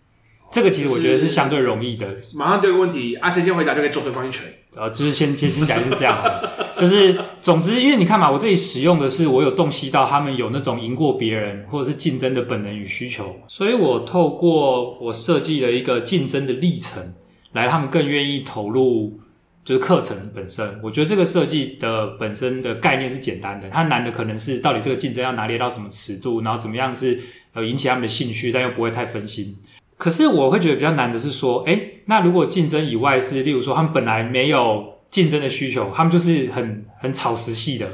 [0.53, 2.07] 这个其实我觉得是相对容易的。
[2.33, 4.45] 马上对个问题，啊，谁先回答就可以揍对方一拳。
[4.75, 6.17] 呃，就是先先先讲就是这样，
[6.79, 17.13] 就是总之，因为你看嘛，我这里使用的是我有洞悉到他们有那种赢过别人或者是竞争的本能与需求，所以我透过我设计了一个竞争的历程，
[17.51, 19.19] 来他们更愿意投入。
[19.65, 27.17] 就是课程本身，我觉得这个设计的本身的概念是简单的，它难的可能是到底这个竞争要拿捏到什么尺度，然后怎么样是
[27.53, 29.55] 呃引起他们的兴趣，但又不会太分心。
[30.03, 37.87] 可是我会觉得比较难的是说，诶，那如果竞争以外是，例如说他们本来没有竞争的需求，他们就是很很草食系的，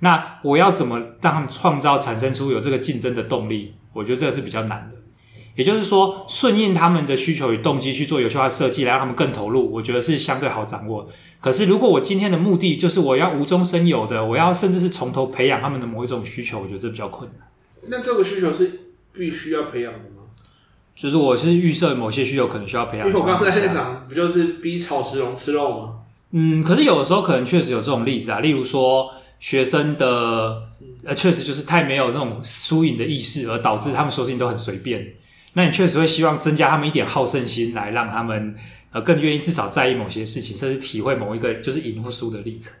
[0.00, 3.72] 那我要怎么让他们创造产生出有这个竞争的动力？
[3.94, 4.96] 我觉得这个是比较难的。
[5.56, 11.08] 也就是说，顺应他们的需求与动机去做有效化设计，来让他们更投入，我觉得是相对好掌握。
[11.40, 17.48] 可是，如果我今天的目的就是我要无中生有的，我要甚至是从头培养他们的某一种需求，我觉得这比较困难。
[17.88, 18.78] 那这个需求是
[19.14, 20.19] 必须要培养的吗？
[21.00, 23.08] 就是我是预设某些需求可能需要培养。
[23.08, 25.94] 因为我刚才在讲，不就是逼草食龙吃肉吗？
[26.32, 30.62] 嗯，可是有的时候可能确实有这种例子啊，例如说学生的
[31.02, 35.14] 呃，确实就是太没有那种输赢的意识，而导致他们说事情都很随便。
[35.54, 38.54] 那你确实会希望增加他们一点好胜心，来让他们
[38.92, 42.72] 呃更愿意至少在意某些事情，甚至体会某一个就是赢或输的历程。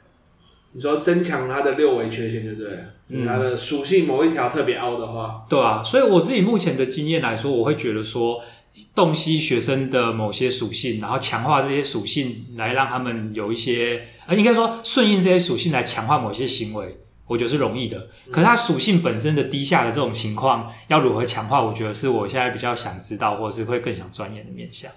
[0.72, 2.70] 你说增强他的六维缺陷，对不对？
[3.08, 5.82] 嗯，他的属性某一条特别凹的话，对啊。
[5.82, 8.40] 所以我自己目前的经验来说，我会觉得说，
[8.94, 16.96] 洞悉学生的某些属性，然后强化这些属性，来让他们有一些，呃，应该说顺应这些属性来强化某些行为。
[17.26, 21.62] 我觉得是容易的，可是它属性本身的低下的这种情况要如何强化？
[21.62, 24.90] 我觉得是我现在比较想知道，或是会更想钻研的面向。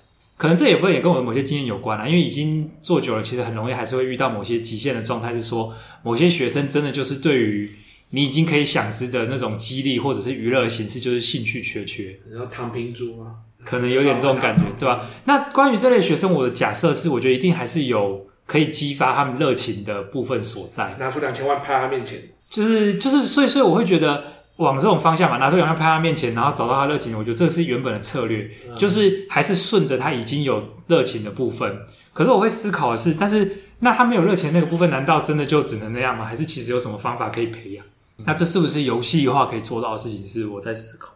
[0.44, 7.72] 可能这也不会也跟我的某些经验有关啊，因为已经做久了，其实很容易还是会遇到某些极限的状态，是说某些学生真的就是对于
[8.10, 13.38] 你已经可以想知的那种激励或者是娱乐形式，就是兴趣缺缺，然后躺平族吗？
[13.64, 15.06] 可能有点这种感觉，对吧？
[15.24, 20.94] 那关于这类学生，我的假设是，我觉得一定还是有可以激发他们热情的部分所在。
[21.00, 24.26] 拿出两千万拍他面前，就是就是，所以所以我会觉得
[24.58, 31.80] 往这种方向嘛，拿出两千万拍他面前，然后找到他热情，我觉得这是原本的策略，嗯、就是还是顺着他已经有热情的部分。
[32.14, 36.26] 可是我会思考的是，但是那他没有热情的那个部分，难道真的就只能那样吗？
[36.26, 37.86] 还是其实有什么方法可以培养？
[38.20, 40.28] 嗯、那这是不是游戏化可以做到的事情？
[40.28, 41.14] 是我在思考。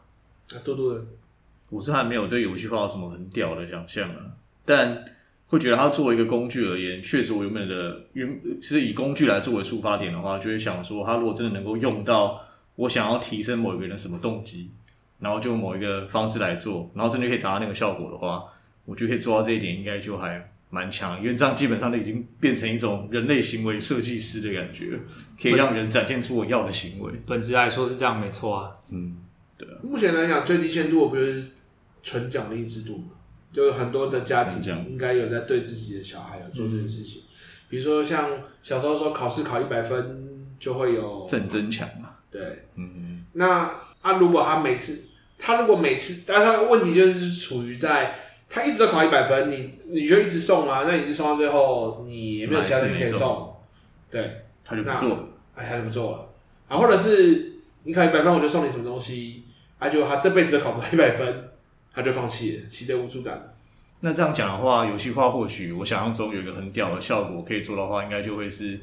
[0.49, 1.01] 啊，多多的。
[1.69, 4.15] 我是还没有对游戏化有什么很屌的想象啊，
[4.65, 5.03] 但
[5.47, 12.41] 会觉得它作为一个工具而言，确实我原本的原其实以工具来作为出发点的话，就会想说，它如果真的能够用到
[12.77, 14.71] 我想要提升某一个人的什么动机，
[15.19, 18.45] 然后就某一个方式来做，然后真的可以达到那个效果的话，
[18.85, 24.97] 我觉得可以做到这一点，应该就还蛮强，因为这样基本上都已经变成一种人类行为设计师的感觉，
[25.41, 27.11] 可以让人展现出我要的行为。
[27.25, 29.17] 本质来说是这样，没错啊，嗯。
[29.57, 31.47] 对啊，目前来讲，最低限度不就是
[32.03, 33.05] 纯奖励制度嘛？
[33.51, 37.23] 就是很多的家庭应该有在对自己的小孩有做这件事情。
[37.23, 37.25] 嗯、
[37.69, 38.29] 比如说，像
[38.61, 42.09] 小时候说考试考一百分就会有正增强嘛。
[42.37, 43.25] 对，嗯嗯。
[43.33, 43.71] 那
[44.01, 48.15] 啊，如果他每次他如果每次，但他的问题就是处于在
[48.49, 50.85] 他一直都考一百分，你你就一直送啊？
[50.87, 53.55] 那你一直送到最后，你也没有其他东西可以送，
[54.09, 56.29] 对，他就不做，哎，他就不做了
[56.67, 57.53] 啊，或者是。
[57.83, 59.45] 你考一百分，我就送你什么东西？
[59.79, 61.49] 啊，结果他这辈子都考不到一百分，
[61.93, 63.55] 他就放弃了，习得无助感。
[64.01, 68.77] 那这样讲的话，游戏化或许我想象中有一个很屌的效果可以做的话，应该就会是，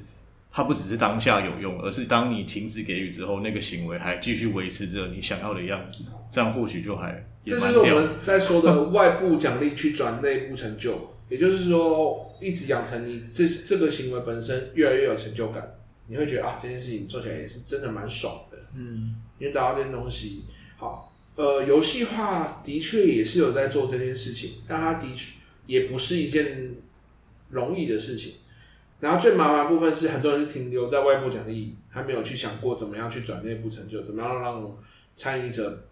[0.57, 7.27] 它不只是当下有用，而是当你停止给予之后，那个行为还继续维持着你想要的样子，这样或许就还。
[7.45, 15.75] 这就是我们在说的外部奖励去转内部成就，也就是说，一直养成你这这个行为本身越来越有成就感，
[16.07, 18.57] 你会觉得啊，这件事情做起来也是真的蛮爽的。
[18.77, 20.45] 嗯，因为达到这件东西，
[20.77, 25.33] 好，呃，游戏化的确也是有在做这件事情，但它的确
[25.67, 26.77] 也不是一件
[27.51, 28.35] 容易的事情。
[29.01, 34.63] 然后最麻烦的部分是，很多人是停留在外部奖励，还没有去想过怎么样去转内部成就，怎么样让
[35.15, 35.85] 参与者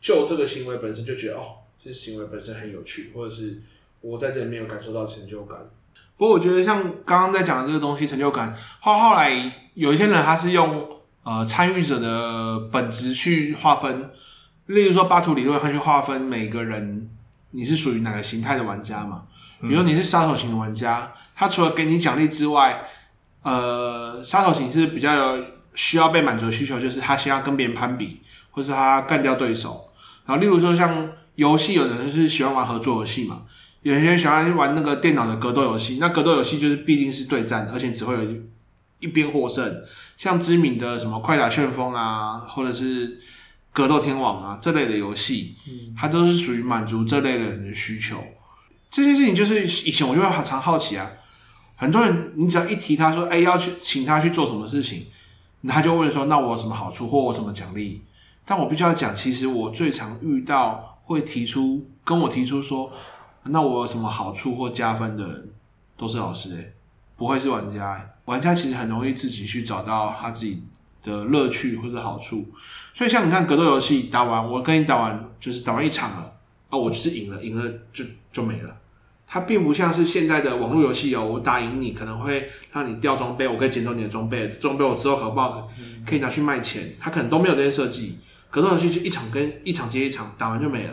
[0.00, 3.60] 就这个行为本身就觉得哦，这行为本身很有趣，或者是
[4.00, 5.58] 我在这里面有感受到成就感。
[6.16, 10.92] 不过我觉得像刚刚在讲的这个东西，成就感后后来有一些人他是用。
[11.28, 14.10] 呃，参与者的本质去划分，
[14.66, 17.10] 例如说巴图理论，他去划分每个人
[17.50, 19.24] 你是属于哪个形态的玩家嘛？
[19.60, 22.88] 比如你是杀手型的玩家，他除了给你奖励之外，
[23.42, 25.44] 呃，杀手型是比较有
[25.74, 29.90] 需要被满足的需求，就是他先要跟别人攀比，或是他干掉对手。
[30.24, 33.42] 然后，例如说像游戏，有的人是喜欢玩合作游戏嘛，
[33.82, 38.40] 有些人喜欢玩那个电脑的格斗游戏，那格斗游戏就是必定是对战，而且只会有一
[39.00, 39.82] 一边获胜。
[40.16, 43.20] 像知名的什么快打旋风啊，或者是
[43.72, 45.54] 格斗天王啊这类的游戏，
[45.96, 48.16] 它都是属于满足这类的人的需求。
[48.90, 51.08] 这些事情就是以前我就会很常好奇啊，
[51.76, 55.06] 很多人你只要一提他说，哎，要去请他去做什么事情，
[55.68, 58.02] 他就问说，那我有什么好处或我什么奖励？
[58.44, 62.90] 但我必须要讲，其实我最常遇到会提出跟我提出说，
[63.44, 65.50] 那我有什么好处或加分的人，
[65.96, 66.74] 都是老师、
[67.16, 70.62] 不会是玩家、玩家其实很容易自己去找到他自己
[71.02, 72.46] 的乐趣或者好处，
[72.94, 76.32] 所以像你看格斗游戏打完，我跟你打完就是打完一场了
[76.70, 78.76] 啊，我就是赢了，赢了就就没了。
[79.26, 85.68] 它并不像是现在的网络游戏有，我打赢你可能会让你掉装备，我可以捡走你的装备，装备我之后可不好
[86.06, 88.18] 可以拿去卖钱，它可能都没有这些设计。
[88.48, 90.92] 格斗游戏就一场跟一场接一场打完就没了，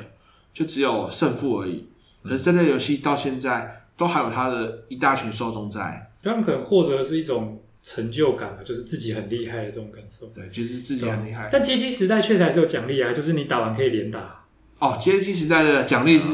[0.54, 1.88] 就只有胜负而已。
[2.24, 6.12] 可是这类游戏到现在都还有它的一大群受众在。
[6.24, 10.26] 他们可能获得的是一种成就感，就是自己很厉害的这种感受。
[10.28, 11.50] 对，就是自己很厉害。
[11.52, 14.44] 但街机时代确实还是有奖励啊，就是你打完可以连打。
[14.80, 16.32] 哦，街机时代的奖励是，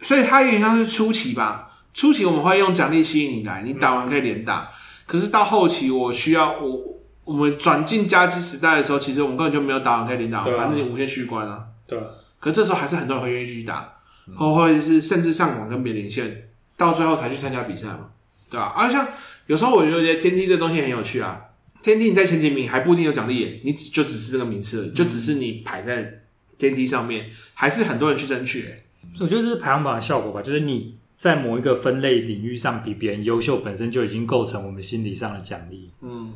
[0.00, 1.64] 所以它有点像是初期吧。
[1.92, 4.60] 初期我们会用奖励吸引你来，你打完可以连打。
[4.60, 4.68] 嗯、
[5.06, 6.80] 可是到后期，我需要我
[7.24, 11.64] 我们转进加机时代的时候，其实我们根本就没有打完可以连打，对啊、反正你无限续关啊。
[11.86, 11.98] 对。
[12.38, 13.94] 可这时候还是很多人会愿意继续打，
[14.36, 18.10] 或或者是甚至上网跟别人连线，到最后才去参加比赛嘛。
[18.48, 18.72] 对吧？
[18.76, 19.06] 啊，像
[19.46, 21.40] 有时候我觉得天梯这东西很有趣啊。
[21.82, 26.20] 天梯你在前几名还不一定有奖励耶，你只就只是这个名次而已，就只是你排在
[26.56, 28.72] 天梯上面，还是很多人去争取。
[29.20, 35.90] 我觉得这是排行榜的效果吧，就是你在某一个分类领域上比别人优秀，本身就已经构成我们心理上的奖励。
[36.00, 36.32] 嗯，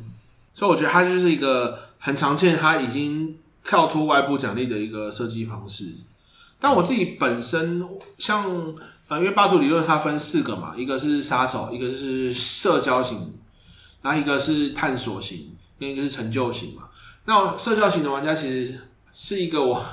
[0.53, 5.85] 所以我觉得它就是一个很常见，它已经跳脱外部奖励的一个设计方式。
[6.59, 7.85] 但我自己本身
[8.17, 8.75] 像
[9.07, 13.33] 呃，因为霸主理论它分四个嘛，一个是杀手，一个是社交型，
[14.01, 16.83] 然后一个是探索型，另一个是成就型嘛。
[17.25, 18.79] 那社交型的玩家其实
[19.13, 19.85] 是一个我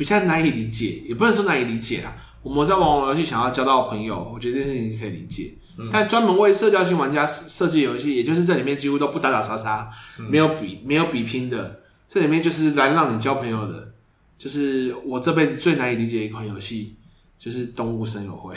[0.00, 2.16] 比较难以理解，也不能说难以理解啦。
[2.42, 5.52] 我们在玩网络游戏想要交到朋友，我觉得这件事情是可以理解。
[5.76, 13.92] 嗯、但专门为社交性玩家设计游戏，也就是这里面几乎都不打打杀杀，没有比没有比拼的，这里面就是来让你交朋友的。
[14.38, 16.96] 就是我这辈子最难以理解的一款游戏，
[17.38, 18.54] 就是《动物森友会》。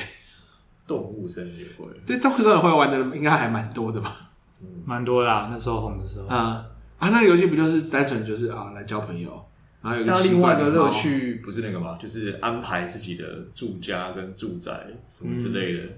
[0.88, 4.32] 动物森友会，对，《动物森友会》玩的应该还蛮多的吧？
[4.62, 6.28] 嗯，蛮多啦，那时候红的时候。
[6.28, 6.66] 啊
[7.00, 9.46] 啊，那个游戏不就是单纯就是啊来交朋友，
[9.84, 11.98] 然后有一个另外的乐趣不是那个吗？
[12.02, 15.84] 就是安排自己的住家跟住宅什么之类的。
[15.84, 15.94] 嗯、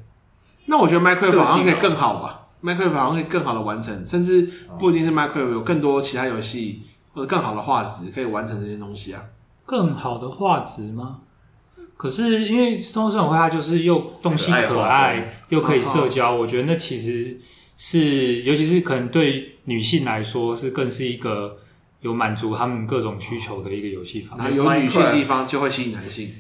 [0.66, 6.82] 那我觉得 Minecraft 好像可以更好吧？Minecraft 好像可以更好的完成，甚至不一定是 Minecraft 有更多其他游戏
[7.14, 9.24] 或者更好的画质可以完成这些东西啊。
[9.66, 11.20] 更好的画质吗？
[11.98, 17.40] 可是因为《动物森友会》它就是又东西可爱，又可以社交，我觉得那其实
[17.78, 21.58] 是，尤其是可能对女性来说，是更是一个
[22.06, 24.56] 有满足他们各种需求的一个游戏方式。
[24.56, 26.32] 有女性的地方就会吸引男性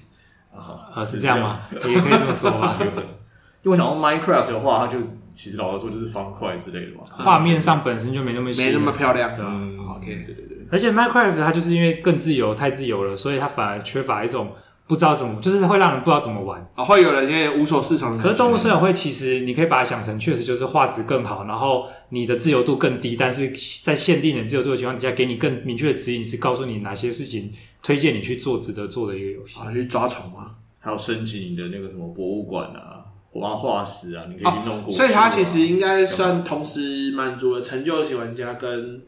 [0.53, 0.93] 啊？
[0.93, 1.61] 呃，是这样吗？
[1.73, 2.77] 也可以这么说吧。
[3.63, 4.99] 因为我想到 Minecraft 的话，它就
[5.33, 10.67] 其实老实说就是方块之类的嘛，画面上本身就没那么没那么漂亮，嗯，OK，对对对。
[10.71, 14.53] 而且 Minecraft 它就是因为更自由，太自由了，所以它反而缺乏一种
[14.87, 16.83] 不知道怎么，就是会让人不知道怎么玩啊。
[16.83, 18.17] 会有人因为无所适从。
[18.17, 23.51] 可是动物森友会其实你可以把它想成，确实就是画质更好，然后你的自由度更低，但是
[23.83, 29.59] 在限定的自由度的情况底下，给你更明确的指引，是告诉你哪些事情推荐你去做，值得做的一个游戏。
[29.59, 34.95] 啊，去抓虫啊，还有升级你的那个什么博物馆啊，挖化石啊，你可以去弄过、啊。
[34.95, 39.01] 所以它其实应该算同时满足了成就型玩家跟。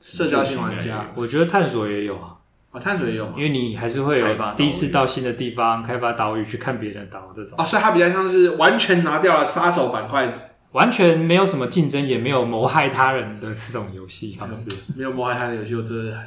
[0.00, 2.36] 社交型玩家，我觉得探索也有啊，
[2.70, 4.26] 啊，探索也有，因为你还是会有
[4.56, 7.54] 第一次到新的地方开发岛屿去看别人岛这种。
[7.56, 10.28] 哦，所以它比较像是完全拿掉了杀手板块，
[10.72, 14.68] 完全没有什么竞争，也没有谋害他人的这种游戏方式。
[14.96, 16.18] 没有谋害他人的游戏，我真的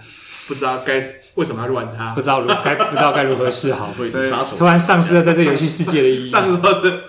[0.47, 0.95] 不知道该
[1.35, 3.91] 为什么要去玩它，不知道如该不知道该如何是好。
[3.91, 7.01] 会是 杀手突然丧失了在这游戏世界的意义，丧失了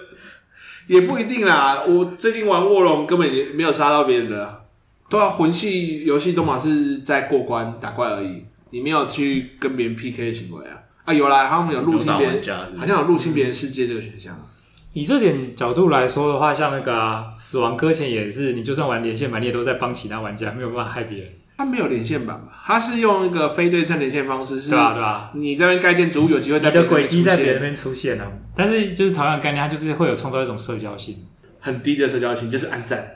[0.88, 1.82] 也不一定啦。
[1.86, 4.60] 我最近玩卧龙，根本也没有杀到别人的。
[5.08, 10.82] 对啊，魂系游戏都嘛是在过关打怪而已，你没有去跟别人 PK 的行为啊？
[11.04, 12.42] 啊，有啦，他们有入侵别人，
[12.78, 14.36] 好像有入侵别人世界这个选项。
[14.94, 21.28] 以这点角度来说的话，像那个、啊、死亡搁浅也是，你就算玩连线版，你也都在帮其他玩家，没有办法害别人。
[21.58, 22.62] 他没有连线版吧？
[22.64, 24.70] 他是用一个非对称连线方式，是？
[24.70, 25.30] 对啊，对啊。
[25.34, 28.26] 你这边盖建筑物有机会在你的轨迹在别人那边出现啊。
[28.56, 31.16] 但是就是同样的概念，它就是会有创造一种社交性，
[31.60, 33.12] 很低的社交性，就是暗赞。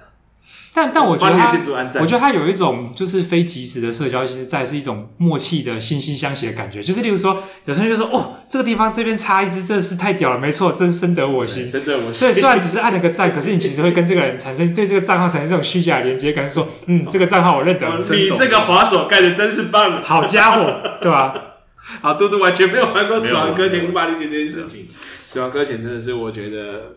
[0.77, 6.83] 但但我觉得他，我觉得他有一种就是非即时的社交，其实在是一种默契的惺惺相惜的感觉。
[6.83, 12.12] 就是例如说，有时候就说，哦，这个地方这边插一支，真是太屌了，没错，真深得我心，深得我心。
[12.12, 17.87] 所以虽然只是按了个赞，可是你其实会跟这个人产生对这个账号产生这种虚假连接感，说，嗯，这个账号我认得。
[18.11, 21.35] 你这个滑手盖的真是棒， 好家伙，对吧？
[22.03, 24.83] 好，嘟嘟完全没有玩过《死亡搁浅》，无法理解这件事情。
[25.25, 26.97] 《死亡搁浅》真的是我觉得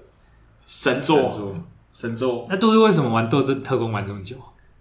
[0.68, 1.18] 神作。
[1.18, 1.56] 神作，
[2.50, 4.36] 那都是为什么玩斗争特工玩这么久？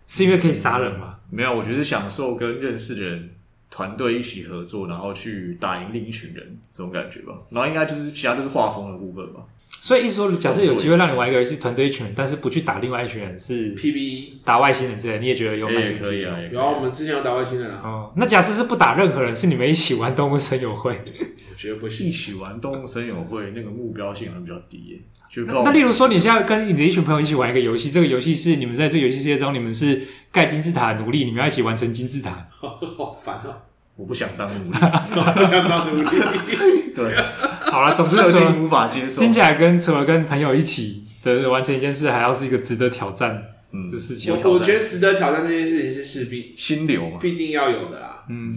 [0.07, 1.16] 是因为可以杀人吗？
[1.31, 3.31] 没有，我觉得是享受跟认识的人
[3.70, 7.35] 团队一起合作，然后去打赢另一群人这种感觉吧。
[7.50, 9.40] 然后应该就是其他就是画风的部分吧。
[9.70, 16.37] 所以意思说，假设有机会让你玩一个游戏，团队一群人，但是不去打另外一群人，是 PVE 打外星人之类，你也觉得有蛮也可以啊？
[16.50, 17.81] 有啊，我们之前有打外星人啊。
[17.85, 20.92] 哦，那假设是不打任何人，是你们一起玩动物森友会？
[21.50, 24.98] 我觉得不行，一起玩动物森友会那个目标性好像比较低耶。
[25.47, 32.47] 那，那例如说，你现在跟你的一群朋友一起玩一个游戏，这个游戏是你们在这个游戏世界中，你们是盖金字塔的奴隶，你们要一起完成金字塔。
[32.61, 33.64] 好烦啊！
[33.97, 36.11] 我不想当奴隶， 我不想当奴隶。
[36.95, 37.14] 对，
[37.61, 43.43] 好了，总之设定无法接受，听起来跟除了跟朋友一起的完成一件事，还要是一个值得挑战
[43.91, 44.33] 的事情。
[44.33, 48.25] 我我觉得值得挑战这件事情是势必心流嘛，必定要有的啦。
[48.29, 48.57] 嗯，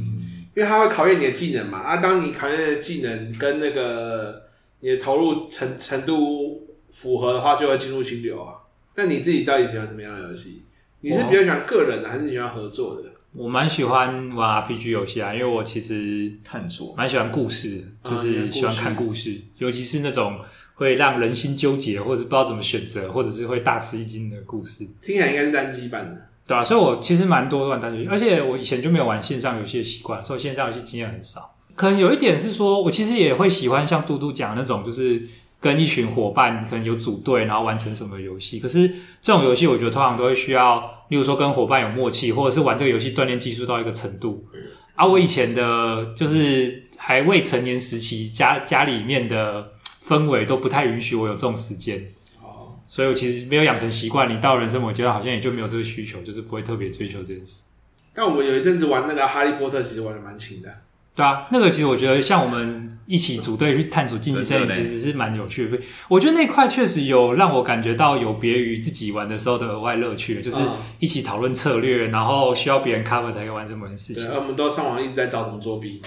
[0.56, 1.80] 因为它会考验你的技能嘛。
[1.80, 4.44] 啊，当你考验的技能跟那个
[4.82, 6.68] 你的投入程程度。
[6.94, 8.54] 符合的话就会进入心流啊。
[8.96, 10.62] 那你自己到底喜欢什么样的游戏？
[11.00, 13.04] 你是比较喜欢个人的，还是你喜欢合作的？
[13.32, 20.38] 我蛮喜欢玩 RPG 游戏啊，因为我其实探索蛮喜欢故事，就是喜欢看故事，尤其是那种
[20.76, 24.86] 会让人心纠结，或者是不知道怎么选择，或者是会大吃一惊的故事。
[25.02, 31.58] 听起来应该是单机版的，对啊，所以我其实蛮多玩单机，而且我以前就没有玩线上游戏的习惯，所以线上游戏经验很少。
[31.76, 35.22] 可能有一点是说，我其实也会喜欢像嘟嘟讲那种，就是。
[35.62, 38.60] 跟一群伙伴可能有组队，然后完成什么游戏。
[38.60, 38.88] 可是
[39.22, 44.44] 这种游戏，我觉得通常都会需要，例如说跟伙伴有默契，或者是玩这个游戏锻炼技术到一个程度。
[44.96, 49.72] 啊、我以前的，就是还未成年时期，家家里面的
[50.08, 52.08] 氛围都不太允许我有这种时间。
[52.42, 54.36] 哦，所以我其实没有养成习惯。
[54.36, 57.66] 你到人生某阶段，好像也就没有这个需求，就是不会特别追求这件事。
[58.16, 60.76] 但我们有一阵子玩那个哈利波特，其实玩的蛮勤的。
[61.22, 65.78] 对啊，那个其实我觉得像我们一起组队去探索竞技森林，其实是蛮有趣的。
[66.08, 70.58] 我觉得那块确实有让我感觉到有别于自己玩的时候的额外乐趣，就是
[71.00, 74.28] 一起讨论策略，然后需要别人 cover 才可以完成某件事情。
[74.28, 76.02] 对，我们都上网一直在找怎么作弊，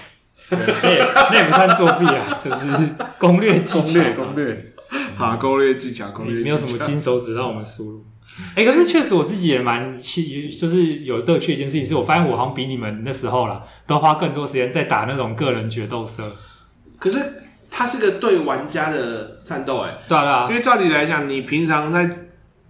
[0.51, 0.57] 那
[0.89, 4.73] 也那也不算作弊啊， 就是攻略技巧，攻略，
[5.15, 8.05] 好，攻略技巧，攻略，没有什么金手指让我们输入。
[8.55, 16.35] 哎、欸，可是确实我自己也蛮就是有乐趣一件事情，是我发现我好像比你们那时候啦，都花更多时间在打那种个人决斗色。
[16.99, 17.19] 可是
[17.69, 22.09] 它是个对玩家的战斗，哎，对啊，对啊，因为照理来讲，你平常在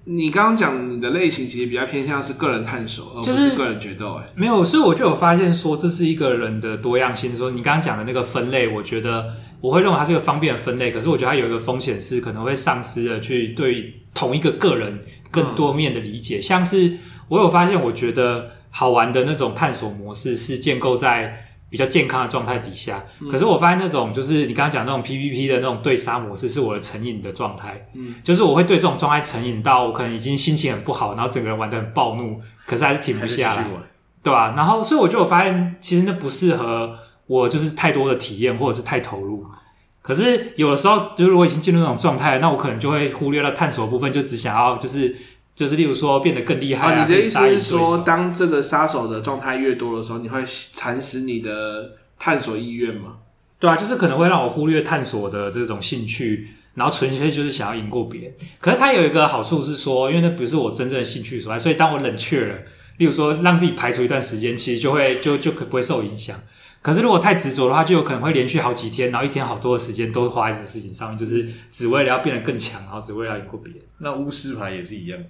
[0.06, 7.36] 你刚刚讲你的类型，其实比较偏向是个人探索，而不是个人决斗，哎，没有，所以我就有发现说，这是一个人的多样性。
[7.36, 9.34] 说你刚刚讲的那个分类，我觉得
[9.66, 15.02] 我会认为它是个方便的分类，可是我觉得它有一个风险是可能会丧失了去对同一个个人。
[15.32, 16.98] 更多面的理解，像是
[17.28, 23.04] 我有发现，我觉得好玩的那种探索模式是建构在比较健康的状态底下。
[23.30, 27.90] 可是我发现那种就是你刚刚讲那种 PVP 的那种对杀模式，是我的成瘾的状态。
[27.96, 33.68] 嗯，就是我会对这种状态成瘾到我可能已经心情很不好，然后整个人玩的很暴怒，可是还是停不下来，
[34.24, 34.54] 对吧？
[34.56, 36.98] 然后所以我就有发现，其实那不适合
[37.28, 39.46] 我，就是太多的体验或者是太投入。
[40.02, 45.16] 可是有的时候，就是我已经进入那种状态，那我可能就会忽略了探索的部分，就只想要就是
[45.56, 47.02] 就是，例如说变得更厉害啊。
[47.02, 53.18] 啊，你的意思是说，当这个杀手的状态越多的时候，你会蚕食你的探索意愿吗？
[53.58, 58.34] 对啊，就是可能会让我忽略探索的这种兴趣，然后纯粹就是想要赢过别人。
[58.60, 62.56] 可是它有一个好处是说，因为那不是我真正的兴趣所在，所以当我冷却了，
[62.98, 66.38] 例如说让自己排除一段时间，其实就会就就可不会受影响。
[66.86, 73.82] 可是，如果太执着的话，就有可能会连续好几天，然后一天好多的时间都花在这个事情上面，就是只为了要变得更强，然后只为了要赢过别人。
[73.98, 75.26] 那巫师牌也是一样吗？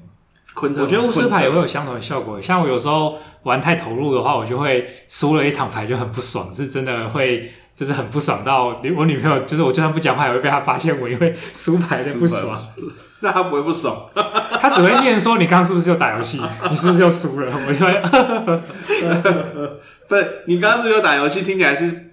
[0.62, 2.42] 我觉得巫师牌也会有相同的效果。
[2.42, 12.60] 像我有时候玩太投入的话，我就会输了一场牌就很不爽，是真的会就是很不爽到我女朋友，就是我就算不讲话也会被她发现我因为输牌的不爽。
[13.22, 14.10] 那她不会不爽，
[14.60, 16.38] 她只会念说：“你刚刚是不是又打游戏？
[16.70, 18.02] 你是不是又输了？”我就会。
[20.08, 21.42] 不是，你刚刚是不是有打游戏？
[21.42, 22.12] 听起来是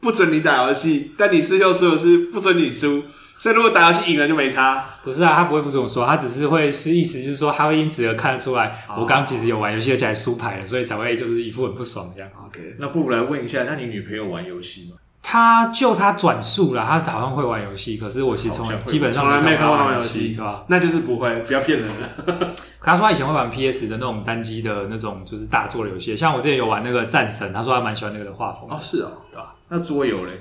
[0.00, 3.02] 不准你打游戏，但你是又说的是不准你输，
[3.38, 4.84] 所以如果打游戏赢了就没差。
[5.04, 12.28] 不是啊，他不会不准我说，他只是会是意思就是说，他会因此而看得出来，我刚刚其实有玩游戏而且还输牌了，所以才会就是一副很不爽这样。
[12.46, 14.97] OK，那不如来问一下，那你女朋友玩游戏吗？
[15.22, 20.64] 他就他转述了，他早上会玩游戏，可是我其实从来基本上从来没看过他玩游戏，对吧？
[20.68, 22.08] 那就是不会，不要骗人了。
[22.80, 28.68] 可他说他以前会玩 PS 的那种单机的那种就是大作的游戏，像我之前有玩那个战神，他说他蛮喜欢那个的画风。
[28.70, 29.54] 哦，是啊，对吧？
[29.68, 30.32] 那桌游嘞？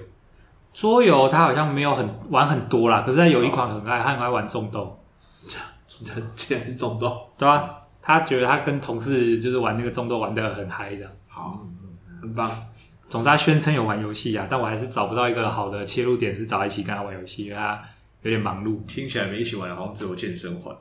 [0.73, 4.97] 桌游他好像没有很玩很多啦，可是他有一款很爱，他很爱玩种豆。
[6.05, 7.69] 这竟然是种豆，对吧？
[8.01, 11.31] 他觉得他跟同事就是玩那个种豆玩的很嗨，这样子。
[11.33, 11.59] 好，
[12.21, 12.49] 很棒。
[13.09, 17.81] 总之他宣称有玩游戏啊，但我还是找不到一个好的切入点，是找他一起跟他玩游戏，因为他
[18.21, 18.85] 有点忙碌。
[18.85, 20.75] 听起来没一起玩，好像只有健身环。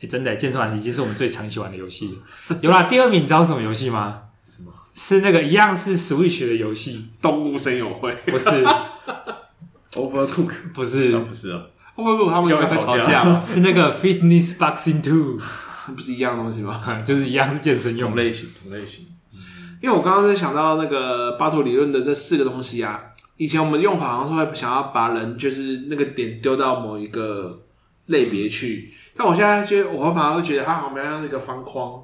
[0.00, 2.18] 欸、真的，健身环已经是我们最长期玩的游戏。
[2.60, 4.22] 有啦，第二名你知道什么游戏吗？
[4.44, 4.72] 什么？
[4.94, 8.50] 是那个一样是 Switch 的游戏，《动物森友会 》不是
[9.92, 11.62] ，Overcook 不是，不是啊
[11.96, 15.38] ，Overcook 他们有在吵架， 是那个 Fitness Boxing Two，
[15.94, 17.02] 不是一样的东西吗？
[17.06, 19.06] 就是一样是健身用类型，同类型。
[19.82, 23.04] 因为我刚刚在想到那个巴图理论的这四个东西啊，
[23.36, 27.60] 以前我们用法好像是会想要把人就是那个点丢到某一个
[28.06, 32.00] 类别去，但我现在觉得我反而会觉得它好像比较像是一个方框，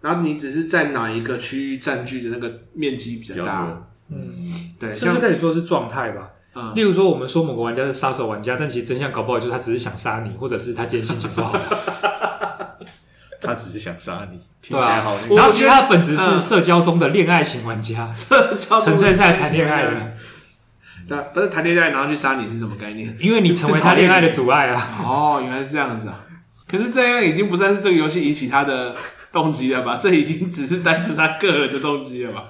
[0.00, 4.32] 然后你只是在哪一个区域占据的那个面积比较大，嗯，
[4.78, 11.58] 对，甚至可以说是状态吧，嗯，例如说我们说某个玩家是杀手玩家，但其实真相搞不好就是他只是想杀你，或者是他今天心情不好。
[13.42, 14.38] 他只是想杀你，
[14.68, 15.04] 对啊。
[15.30, 18.14] 然后其实他的本质是社交中的恋爱型玩家，
[18.80, 19.90] 纯粹是在谈恋爱的。
[21.08, 23.16] 对，不是谈恋爱然后去杀你是什么概念？
[23.20, 25.00] 因为你成为他恋爱的阻碍啊。
[25.02, 26.20] 哦，原来是这样子啊。
[26.68, 28.94] 可是这样已经不算是这个游戏引起他的
[29.32, 29.96] 动机了吧？
[29.96, 32.44] 这已经只是单是他个人的动机了吧？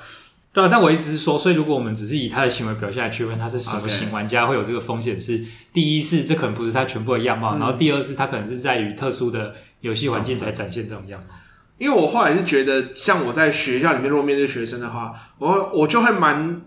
[0.52, 0.68] 对啊。
[0.70, 9.54] 但我意思是说，所以如果我们只是以他的行为表现来区分他是什么型玩家，会有这个风险是：第一是这可能不是他全部的样貌，然后第二是他可能是在于特殊的。
[9.82, 11.34] 游戏环境才展现这种样貌，
[11.76, 16.62] 因为我后来是觉得，像我在学校里面，如果面对学生的话，我我就会蛮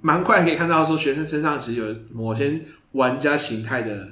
[0.00, 2.60] 蛮快可以看到说，学生身上其实有某些
[2.92, 4.08] 玩家形态的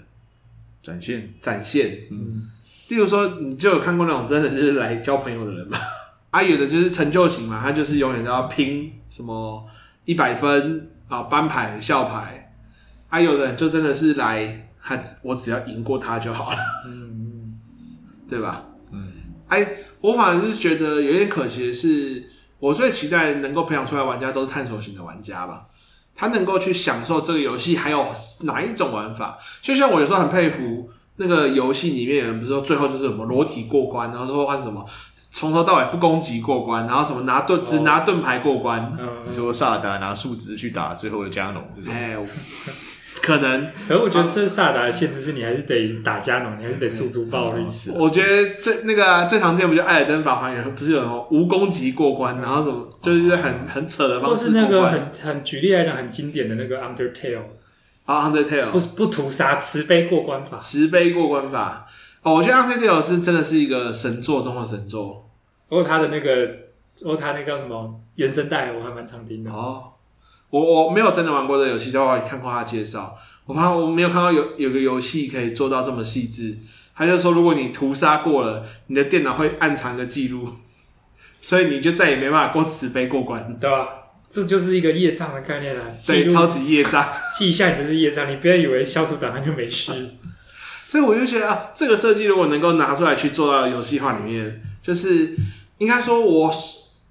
[0.83, 2.01] 展现展现。
[2.11, 2.51] 嗯，
[2.89, 5.79] 例如说，你就有看过那种真的就是来交朋友的人嘛？
[6.31, 9.65] 啊，有的就是成就型嘛，他就是永远都要拼什么
[10.05, 10.89] 一百分。
[11.11, 12.53] 啊班牌、校牌，
[13.09, 17.10] 还、啊、有的人就真的是来，他我只要赢过他就好了，嗯，
[18.31, 18.65] 对吧？
[18.93, 19.13] 嗯，
[19.49, 19.67] 哎，
[20.01, 22.25] 我反而是觉得有点可惜的是，
[22.59, 25.67] 我最期待能够培养出来玩家都是探索型的玩家吧，
[26.15, 28.07] 他能够去享受这个游戏还有
[28.45, 34.87] 哪一种玩法，就像我有时候很佩服那个游戏里面，不是说最后就是什么裸体过关，然后说换什么。
[35.33, 38.83] 从头到尾不攻击过关，然后什么拿盾只拿盾牌过关。
[38.85, 42.17] 哦嗯、你说萨尔达拿数值去打最后的加农这种，哎，
[43.23, 43.71] 可能。
[43.89, 47.71] 可是我觉得这萨尔达的限制是你还是得打加农，你还是得诉诸暴力。
[47.71, 54.61] 是、嗯，我觉得最那个、啊、最常见不就艾尔登法环也不是有什么无攻击过关，然后怎么就是很很扯的方式过关。
[54.61, 57.43] 或是那个很很举例来讲很经典的那个 Undertale
[58.05, 61.87] 啊、oh,，Undertale 不不屠杀慈悲过关法，慈悲过关法。
[62.23, 65.31] 哦，我觉得 Undertale 是真的是一个神作中的神作。
[65.69, 66.49] 不过他的那个，
[67.01, 69.51] 不过他那个叫什么原声带，我还蛮常听的。
[69.53, 69.85] 哦，
[70.51, 73.17] 我我没有真的玩过这个游戏，但我看过他介绍。
[73.47, 76.59] 我发现我没有看到有有个游戏可以做到这么细致。
[76.95, 80.49] 他就说，如果你屠杀过了，你的电脑会暗藏个记录，
[81.41, 83.89] 所以你就再也没办法过慈悲过关，对吧？
[84.29, 87.05] 这就是一个业障的概念啊，对，超级业障，
[87.37, 89.93] 记一下你就是业障，你不要以为消除档案就没事。
[90.89, 95.37] 所以我就觉得啊，这个设计如果能够拿出来去做到游戏化里面，就是。
[95.81, 96.53] 应该说我，我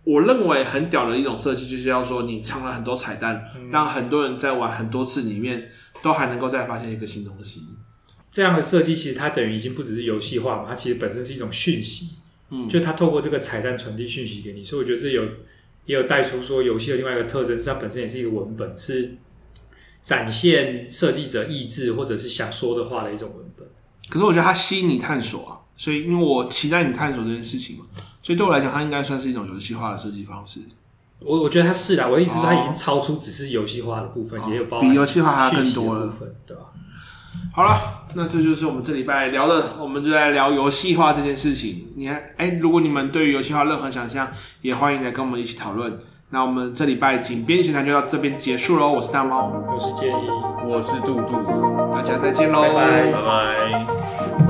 [0.10, 5.70] 我认为很屌的一种设计，就是要说你藏了很多彩蛋，嗯、让很多人在玩很多次里面，
[6.02, 7.62] 都还能够再发现一个新东西。
[8.32, 12.16] 这样的设计其实它等于已经不只是游戏化嘛，它其实本身是一种讯息。
[12.50, 15.24] 嗯，就它透过这个彩蛋传递讯息给你，所以我觉得这有
[15.86, 19.16] 也有带出说游戏的另外一个特征，是它本身也是一个文本，是
[20.02, 23.68] 展现设计者意志或者是想说的话的一种文本。
[24.10, 27.86] 可是我觉得它吸引你探索啊，所以因为我期待你探索这件事情嘛。
[28.22, 30.62] 所以对我来讲，它应该算是一种游戏化的设计方式。
[31.20, 36.64] 我我觉得它是啦，我的意思是它已经超出只是游戏化的部分，哦、也有包含比游戏化还要更多的部分，对吧？
[37.54, 41.88] 好了，那这就是我们这礼拜聊的，我们就来聊游戏化这件事情。
[41.96, 44.30] 你看，哎、欸，如果你们对于游戏化任何想象，
[44.62, 46.00] 也欢迎来跟我们一起讨论。
[46.30, 48.92] 那我们这礼拜井编闲谈就到这边结束喽。
[48.92, 50.30] 我是大猫，我是建议，
[50.66, 53.12] 我是杜杜，大家再见喽，拜拜。
[53.12, 54.49] 拜拜。